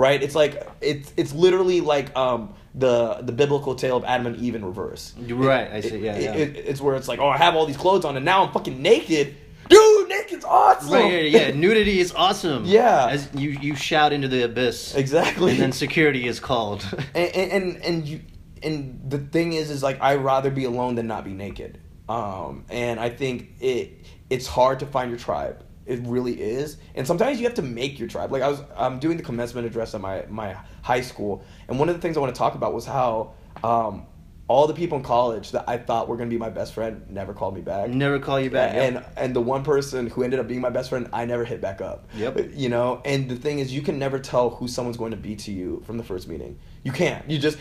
[0.02, 0.24] Right?
[0.24, 4.56] It's like it's it's literally like um the the biblical tale of Adam and Eve
[4.56, 5.14] in reverse.
[5.30, 6.34] Right, I see, yeah, It- yeah.
[6.34, 8.52] it- it's where it's like, oh, I have all these clothes on, and now I'm
[8.52, 9.36] fucking naked.
[9.70, 10.92] Dude, naked's awesome.
[10.92, 12.66] Right, yeah, yeah, nudity is awesome.
[12.66, 13.10] Yeah.
[13.12, 14.96] As you you shout into the abyss.
[14.96, 15.52] Exactly.
[15.52, 16.84] And then security is called.
[17.14, 18.22] and, and and and you
[18.64, 21.80] and the thing is is like I'd rather be alone than not be naked.
[22.10, 25.64] Um, and I think it it's hard to find your tribe.
[25.86, 26.78] It really is.
[26.96, 28.32] And sometimes you have to make your tribe.
[28.32, 31.90] Like I was I'm doing the commencement address at my my high school, and one
[31.90, 34.06] of the things I want to talk about was how um,
[34.52, 37.10] all the people in college that I thought were going to be my best friend
[37.10, 37.90] never called me back.
[37.90, 38.76] Never call you back.
[38.76, 39.14] And yep.
[39.16, 41.80] and the one person who ended up being my best friend, I never hit back
[41.80, 42.10] up.
[42.16, 42.52] Yep.
[42.54, 45.36] You know, and the thing is, you can never tell who someone's going to be
[45.38, 46.60] to you from the first meeting.
[46.84, 47.30] You can't.
[47.30, 47.58] You just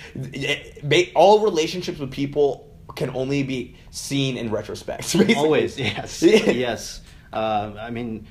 [0.82, 2.66] ba- all relationships with people
[2.96, 5.02] can only be seen in retrospect.
[5.12, 5.34] Basically.
[5.36, 7.02] Always, yes, yes.
[7.32, 8.26] Um, I mean,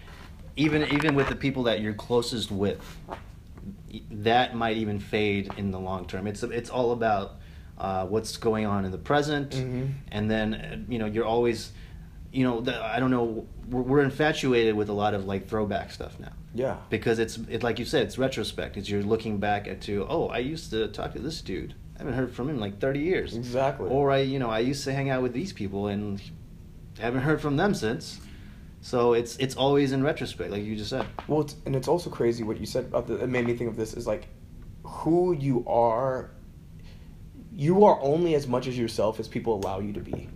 [0.56, 2.80] even even with the people that you're closest with,
[4.12, 6.28] that might even fade in the long term.
[6.28, 7.36] It's it's all about
[7.78, 9.92] uh, what's going on in the present, Mhm.
[10.12, 11.72] and then uh, you know you're always,
[12.32, 13.48] you know, the, I don't know.
[13.70, 16.32] We're, we're infatuated with a lot of like throwback stuff now.
[16.56, 16.78] Yeah.
[16.90, 18.76] because it's it, like you said, it's retrospect.
[18.76, 21.74] It's you're looking back at to oh, I used to talk to this dude.
[21.96, 23.36] I haven't heard from him in like thirty years.
[23.36, 23.88] Exactly.
[23.90, 26.22] Or I, you know, I used to hang out with these people and
[27.00, 28.20] haven't heard from them since.
[28.82, 31.06] So it's it's always in retrospect, like you just said.
[31.28, 33.16] Well, it's, and it's also crazy what you said about the.
[33.16, 34.28] It made me think of this is like,
[34.84, 36.32] who you are.
[37.54, 40.30] You are only as much as yourself as people allow you to be,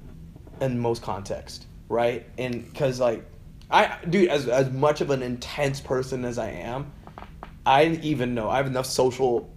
[0.60, 2.26] in most context, right?
[2.38, 3.26] And because like,
[3.72, 6.92] I dude, as as much of an intense person as I am,
[7.66, 9.50] I even know I have enough social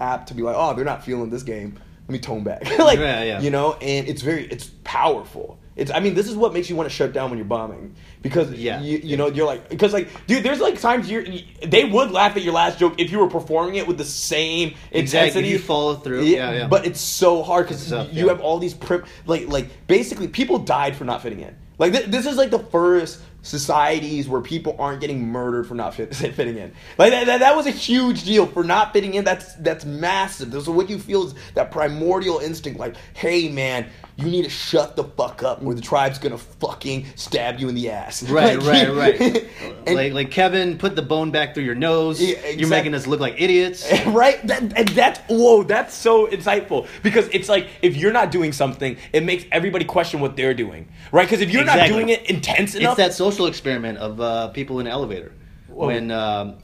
[0.00, 1.78] app to be like, oh, they're not feeling this game.
[2.06, 3.40] Let me tone back, like Yeah, yeah.
[3.40, 3.74] you know.
[3.74, 5.58] And it's very, it's powerful.
[5.76, 7.96] It's, I mean, this is what makes you want to shut down when you're bombing
[8.22, 8.80] because Yeah.
[8.80, 11.24] you, you know you're like because like dude there's like times you're
[11.66, 14.74] they would laugh at your last joke if you were performing it with the same
[14.92, 16.68] Exactly, intensity if you follow through, yeah, yeah.
[16.68, 18.26] but it's so hard because you yeah.
[18.26, 22.06] have all these prim- like like basically people died for not fitting in like th-
[22.06, 26.56] this is like the first societies where people aren't getting murdered for not fit- fitting
[26.56, 26.72] in.
[26.98, 29.24] Like that, that, that was a huge deal for not fitting in.
[29.24, 30.50] That's that's massive.
[30.50, 32.80] This is what you feel is that primordial instinct.
[32.80, 33.86] Like hey man
[34.16, 37.74] you need to shut the fuck up or the tribe's gonna fucking stab you in
[37.74, 39.48] the ass Right, Like, right, right.
[39.86, 42.22] and- like like Kevin, put the bone back through your nose.
[42.22, 43.90] Yeah, You're making us look like idiots.
[44.06, 48.52] right that, and that's whoa that's so insightful because it's like if you're not doing
[48.52, 52.28] something it makes everybody question what they're doing right because if you're not doing it
[52.30, 55.32] intense enough It's that social experiment of uh, people in an elevator
[55.68, 55.86] Whoa.
[55.88, 56.58] when um,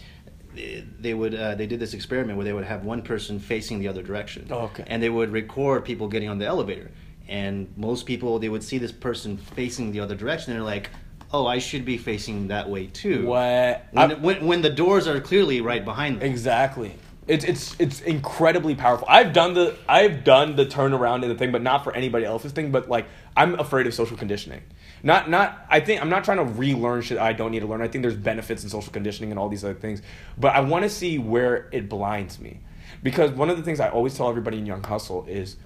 [0.54, 3.88] they would uh, they did this experiment where they would have one person facing the
[3.88, 4.46] other direction.
[4.50, 4.84] Oh, okay.
[4.86, 6.90] And they would record people getting on the elevator,
[7.30, 10.90] and most people they would see this person facing the other direction, and they're like,
[11.32, 13.86] "Oh, I should be facing that way too." What?
[13.92, 16.28] When, when, when the doors are clearly right behind them.
[16.28, 16.94] Exactly.
[17.28, 19.06] It's it's it's incredibly powerful.
[19.08, 22.50] I've done the I've done the turnaround in the thing, but not for anybody else's
[22.50, 22.72] thing.
[22.72, 23.06] But like
[23.36, 24.62] I'm afraid of social conditioning.
[25.04, 27.82] Not not I think I'm not trying to relearn shit I don't need to learn.
[27.82, 30.02] I think there's benefits in social conditioning and all these other things.
[30.36, 32.60] But I want to see where it blinds me.
[33.02, 35.56] Because one of the things I always tell everybody in Young Hustle is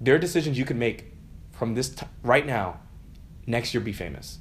[0.00, 1.12] there are decisions you can make
[1.52, 2.80] from this t- right now.
[3.46, 4.38] Next year, be famous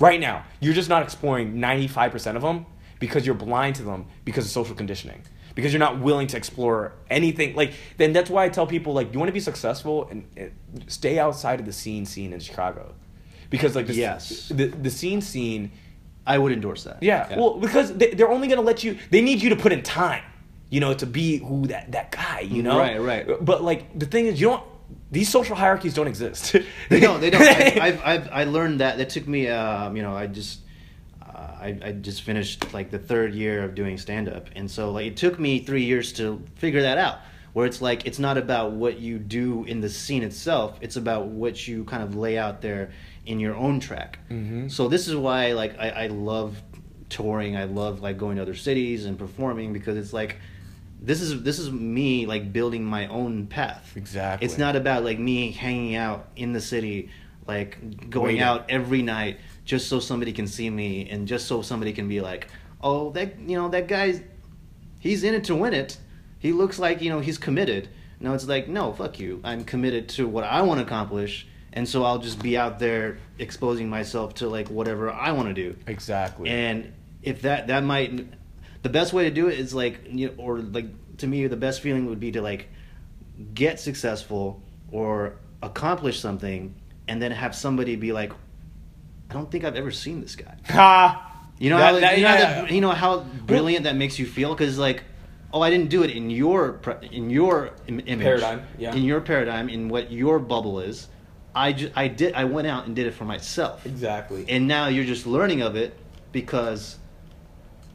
[0.00, 0.44] right now.
[0.60, 2.66] You're just not exploring 95% of them
[3.00, 5.22] because you're blind to them because of social conditioning.
[5.54, 7.56] Because you're not willing to explore anything.
[7.56, 10.52] Like, then that's why I tell people, like, you want to be successful and, and
[10.86, 12.94] stay outside of the scene scene in Chicago.
[13.50, 14.48] Because, like, the, Yes.
[14.48, 15.72] the, the scene scene,
[16.26, 17.02] I would endorse that.
[17.02, 19.72] yeah, well, because they, they're only going to let you, they need you to put
[19.72, 20.22] in time,
[20.70, 22.78] you know, to be who that, that guy, you know?
[22.78, 23.44] Right, right.
[23.44, 24.62] But, like, the thing is, you don't,
[25.10, 26.54] these social hierarchies don't exist.
[26.88, 27.20] they don't.
[27.20, 27.42] They don't.
[27.42, 28.98] I, I've, I've I learned that.
[28.98, 29.48] That took me.
[29.48, 30.60] Um, you know, I just.
[31.22, 31.26] Uh,
[31.60, 35.06] I, I just finished like the third year of doing stand up, and so like
[35.06, 37.18] it took me three years to figure that out.
[37.54, 41.26] Where it's like it's not about what you do in the scene itself; it's about
[41.26, 42.92] what you kind of lay out there
[43.26, 44.18] in your own track.
[44.30, 44.70] Mhm.
[44.70, 46.60] So this is why like I, I love
[47.08, 47.56] touring.
[47.56, 50.36] I love like going to other cities and performing because it's like
[51.00, 53.92] this is this is me like building my own path.
[53.96, 54.44] Exactly.
[54.44, 57.10] It's not about like me hanging out in the city,
[57.46, 58.42] like going Waiting.
[58.42, 62.20] out every night just so somebody can see me and just so somebody can be
[62.20, 62.48] like,
[62.82, 64.20] oh, that you know that guy's
[64.98, 65.96] he's in it to win it.
[66.38, 67.88] He looks like you know he's committed.
[68.20, 69.40] No, it's like no, fuck you.
[69.44, 73.18] I'm committed to what I want to accomplish, and so I'll just be out there
[73.38, 75.76] exposing myself to like whatever I want to do.
[75.86, 76.50] Exactly.
[76.50, 76.92] And
[77.22, 78.26] if that that might
[78.88, 80.86] the best way to do it is like you know, or like
[81.18, 82.68] to me the best feeling would be to like
[83.54, 86.74] get successful or accomplish something
[87.08, 88.32] and then have somebody be like
[89.30, 90.56] I don't think I've ever seen this guy.
[90.70, 91.24] Ha!
[91.58, 92.62] You know That- how that- you, know yeah.
[92.62, 95.02] that- you know how brilliant that makes you feel cuz like
[95.52, 96.80] oh I didn't do it in your
[97.10, 98.94] in your image Paradigm, yeah.
[98.94, 101.08] in your paradigm in what your bubble is.
[101.54, 103.84] I ju- I did I went out and did it for myself.
[103.86, 104.44] Exactly.
[104.48, 105.94] And now you're just learning of it
[106.32, 106.97] because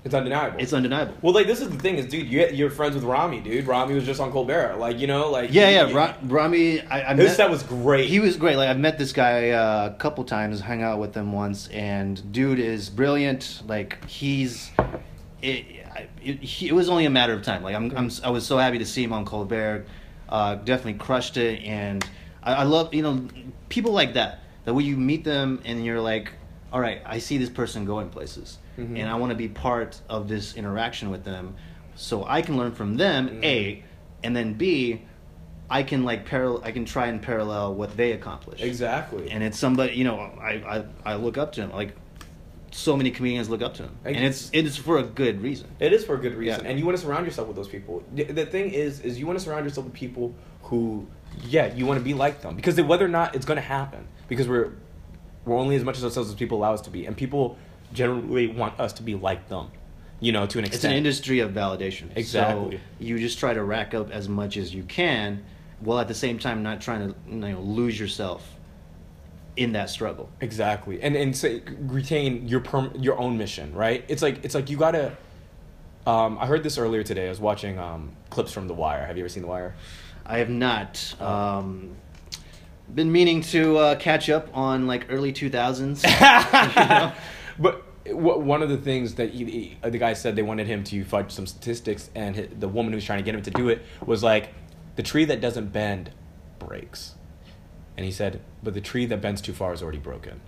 [0.05, 0.57] It's undeniable.
[0.59, 1.13] it's undeniable.
[1.21, 3.65] well, like this is the thing is, dude, you, you're friends with Rami, dude.
[3.65, 5.87] Rami was just on Colbert, like you know, like Yeah, he- yeah.
[5.87, 8.09] he- Ra- Rami, I, I his met, set was great.
[8.09, 8.57] he was great.
[8.57, 12.31] Like I've met this guy uh, a couple times, hung out with him once, and
[12.33, 13.61] dude is brilliant.
[13.65, 14.71] Like he's,
[15.41, 15.65] it,
[16.21, 17.63] it, it was only a matter of time.
[17.63, 19.85] Like I'm, I'm, I was so happy to see him on Colbert.
[20.27, 22.05] Uh, definitely crushed it, and
[22.41, 23.27] I, I love you know
[23.69, 24.39] people like that.
[24.65, 26.31] That when you meet them and you're like,
[26.73, 28.99] all right, I see this person going places, Mhm.
[28.99, 31.55] and I want to be part of this interaction with them,
[31.95, 33.29] so I can learn from them.
[33.29, 33.43] Mhm.
[33.45, 33.83] A,
[34.23, 35.03] and then B,
[35.69, 36.61] I can like parallel.
[36.65, 38.61] I can try and parallel what they accomplish.
[38.61, 39.29] exactly.
[39.31, 41.95] And it's somebody you know I I, I look up to him like
[42.71, 45.67] so many comedians look up to him, and it's it's for a good reason.
[45.79, 46.69] It is for a good reason, Yeah.
[46.69, 48.01] and you want to surround yourself with those people.
[48.15, 51.05] The, the thing is, is you want to surround yourself with people who,
[51.47, 54.07] yeah, you want to be like them because whether or not it's going to happen,
[54.27, 54.71] because we're
[55.45, 57.57] we're only as much as ourselves as people allow us to be, and people
[57.93, 59.69] generally want us to be like them,
[60.19, 60.75] you know, to an extent.
[60.75, 62.09] It's an industry of validation.
[62.15, 62.77] Exactly.
[62.77, 65.43] So you just try to rack up as much as you can,
[65.79, 68.47] while at the same time not trying to you know lose yourself
[69.55, 70.29] in that struggle.
[70.41, 74.03] Exactly, and and say, retain your perm- your own mission, right?
[74.07, 75.17] It's like it's like you gotta.
[76.05, 77.27] Um, I heard this earlier today.
[77.27, 79.05] I was watching um, clips from The Wire.
[79.05, 79.73] Have you ever seen The Wire?
[80.25, 81.15] I have not.
[81.21, 81.95] Um,
[82.93, 86.03] been meaning to uh, catch up on like early two thousands.
[87.59, 90.83] But w- one of the things that he, he- the guy said they wanted him
[90.85, 93.51] to fudge some statistics, and hi the woman who was trying to get him to
[93.51, 94.49] do it was like,
[94.95, 96.11] "The tree that doesn't bend
[96.59, 97.13] breaks,"
[97.95, 100.41] and he said, "But the tree that bends too far is already broken."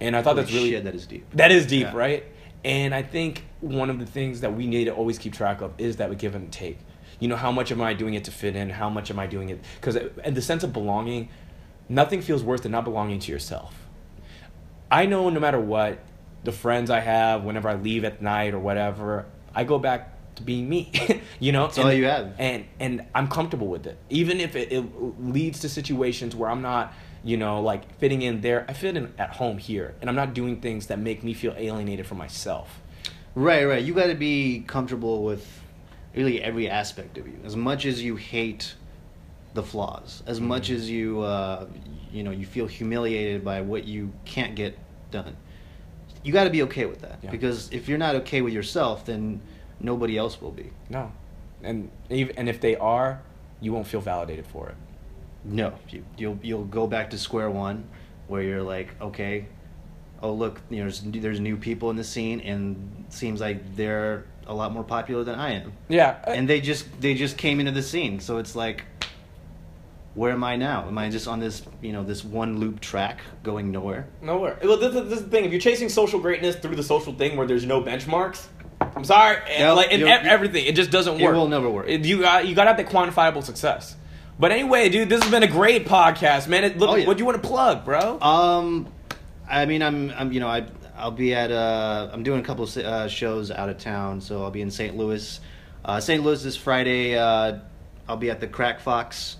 [0.00, 1.26] And I thought that's really shit, that is deep.
[1.34, 1.96] that is deep, Yeah.
[1.96, 2.24] right?
[2.64, 5.72] And I think one of the things that we need to always keep track of
[5.78, 6.78] is that we give and take.
[7.18, 8.70] You know, how much am I doing it to fit in?
[8.70, 9.60] How much am I doing it?
[9.78, 11.28] Because and the sense of belonging,
[11.90, 13.74] nothing feels worse than not belonging to yourself.
[14.90, 15.98] I know no matter what,
[16.44, 20.42] the friends I have, whenever I leave at night or whatever, I go back to
[20.42, 20.90] being me.
[21.40, 22.34] you know, That's all you have.
[22.38, 24.84] and and I'm comfortable with it, even if it, it
[25.20, 28.64] leads to situations where I'm not, you know, like fitting in there.
[28.68, 31.54] I fit in at home here, and I'm not doing things that make me feel
[31.56, 32.80] alienated from myself.
[33.34, 33.82] Right, right.
[33.82, 35.46] You got to be comfortable with
[36.14, 37.38] really every aspect of you.
[37.44, 38.74] As much as you hate
[39.54, 40.74] the flaws, as much Mhm.
[40.76, 41.66] as you, uh,
[42.12, 44.78] you know, you feel humiliated by what you can't get
[45.10, 45.36] done.
[46.22, 47.30] You got to be okay with that Yeah.
[47.30, 49.40] because if you're not okay with yourself, then
[49.80, 50.70] nobody else will be.
[50.88, 51.10] No,
[51.62, 53.22] and even and if they are,
[53.60, 54.76] you won't feel validated for it.
[55.44, 57.84] No, you, you'll you'll go back to square one,
[58.28, 59.46] where you're like, okay,
[60.22, 63.74] oh look, you know, there's, there's new people in the scene, and it seems like
[63.74, 67.58] they're a lot more popular than I am, Yeah, and they just they just came
[67.60, 68.84] into the scene, so it's like,
[70.14, 70.86] where am I now?
[70.86, 74.08] Am I just on this you know this one loop track going nowhere?
[74.22, 74.58] Nowhere.
[74.62, 75.44] Well, this, is- this is the thing.
[75.44, 78.46] If you're chasing social greatness through the social thing where there's no benchmarks,
[78.80, 81.34] I'm sorry, Yeah, like in everything, it just doesn't work.
[81.34, 81.86] It will never work.
[81.88, 83.96] It- you got you got to have that quantifiable success.
[84.38, 86.64] But anyway, dude, this has been a great podcast, man.
[86.64, 87.06] It, look, Oh, yeah.
[87.06, 88.18] what do you want to plug, bro?
[88.22, 88.90] Um,
[89.46, 90.64] I mean, I'm, I'm, you know, I,
[90.96, 94.42] I'll be at, uh, I'm doing a couple of uh, shows out of town, so
[94.42, 94.96] I'll be in St.
[94.96, 95.40] Louis.
[95.84, 96.22] Uh, St.
[96.24, 97.18] Louis this Friday.
[97.18, 97.58] Uh,
[98.08, 99.36] I'll be at the Crack Fox.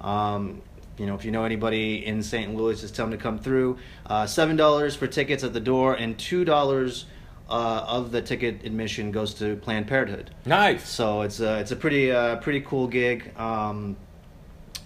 [0.00, 0.62] Um,
[0.98, 2.54] you know, if you know anybody in St.
[2.54, 3.78] Louis, just tell them to come through.
[4.06, 7.06] Uh, Seven dollars for tickets at the door, and two dollars
[7.50, 10.30] uh, of the ticket admission goes to Planned Parenthood.
[10.46, 10.88] nice.
[10.88, 13.32] So it's a it's a pretty uh, pretty cool gig.
[13.38, 13.96] Um,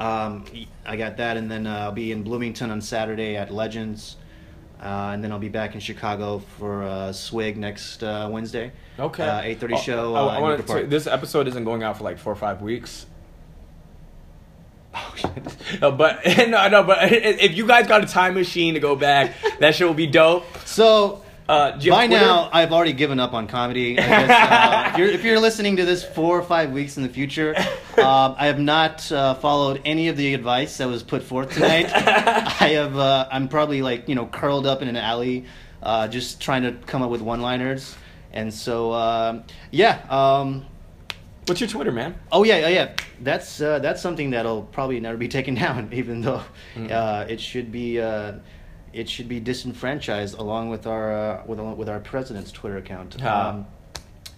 [0.01, 0.45] um,
[0.87, 4.17] I got that, and then uh, I'll be in Bloomington on Saturday at Legends,
[4.81, 8.73] uh, and then I'll be back in Chicago for uh, Swig next uh, Wednesday.
[8.99, 9.27] Okay.
[9.29, 10.15] Uh, eight thirty Oh, show.
[10.15, 10.89] I, uh, I in wanna Wicker say, Park.
[10.91, 13.07] this episode isn't going out for like four or five weeks.
[15.25, 15.33] Oh!
[15.81, 19.35] No, but no, no, but if you guys got a time machine to go back,
[19.61, 20.45] that shit will be dope.
[20.65, 21.25] So.
[21.49, 23.99] Uh, do you have By now, I've already given up on comedy.
[23.99, 27.03] I guess, uh, if, you're, if you're listening to this four or five weeks in
[27.03, 27.57] the future,
[27.97, 31.91] um, I have not uh, followed any of the advice that was put forth tonight.
[31.91, 32.99] I have.
[32.99, 35.47] Uh, I'm probably like you know curled up in an alley,
[35.83, 37.97] uh, just trying to come up with one-liners.
[38.31, 40.05] And so, um yeah.
[40.11, 40.67] Um,
[41.47, 42.15] What's your Twitter, man?
[42.31, 42.95] Oh yeah, yeah, yeah.
[43.21, 46.43] That's uh, that's something that'll probably never be taken down, even though
[46.77, 46.91] Mm.
[46.91, 48.35] uh, it should be uh,
[48.93, 53.17] it should be disenfranchised along with our uh, with with our president's Twitter account.
[53.23, 53.51] Ah.
[53.51, 53.67] Um,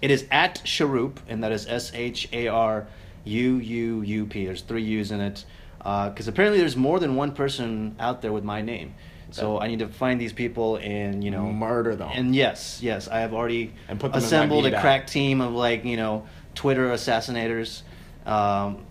[0.03, 2.87] it is at Sharup, and that is S H A R
[3.25, 4.47] U U U P.
[4.47, 5.45] There's three U's in it
[5.79, 8.95] because apparently there's more than one person out there with my name.
[9.33, 12.11] So I need to find these people and you know Murder them.
[12.13, 15.41] And yes, yes, I have already And put them in my assembled a crack team
[15.41, 17.83] of like you know Twitter assassinators.
[18.31, 18.87] Um,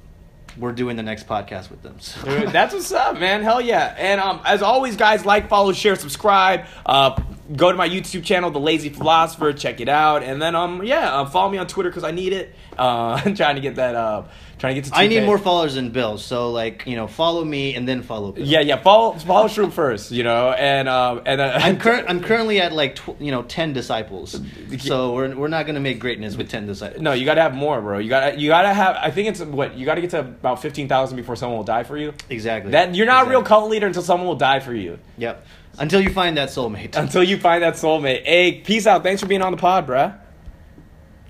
[0.58, 2.00] we're doing the next podcast with them.
[2.00, 2.24] So.
[2.26, 3.44] Dude, that's what's up, man.
[3.44, 3.96] Hell yeah.
[3.98, 6.66] And um, as always, guys, like, follow, share, subscribe.
[6.86, 7.22] Uh,
[7.56, 9.54] go to my YouTube channel, The Lazy Philosopher.
[9.54, 10.24] Check it out.
[10.24, 12.54] And then, um, yeah, uh, follow me on Twitter because I need it.
[12.78, 13.96] Uh, I'm trying to get that.
[13.96, 14.24] Uh,
[14.60, 14.92] trying to get to.
[14.92, 14.98] 2K.
[14.98, 16.18] I need more followers than Bill.
[16.18, 18.46] So like you know, follow me and then follow Bill.
[18.46, 18.78] Yeah, yeah.
[18.82, 20.12] Follow, follow Shroom first.
[20.12, 22.08] You know, and um, and uh, I'm current.
[22.10, 24.40] I'm currently at like tw- you know ten disciples.
[24.80, 27.02] So we're we're not gonna make greatness with ten disciples.
[27.02, 27.98] No, you gotta have more, bro.
[27.98, 28.96] You gotta, you gotta have.
[28.98, 31.84] I think it's what you gotta get to about fifteen thousand before someone will die
[31.84, 32.14] for you.
[32.30, 32.72] Exactly.
[32.72, 35.00] That you're not a real cult leader until someone will die for you.
[35.18, 35.46] Yep.
[35.78, 36.98] Until you find that soulmate.
[36.98, 38.26] Until you find that soulmate.
[38.26, 39.02] Hey, peace out.
[39.02, 40.20] Thanks for being on the pod, bruh.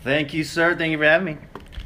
[0.04, 0.76] Thank you, sir.
[0.76, 1.38] Thank you for having me.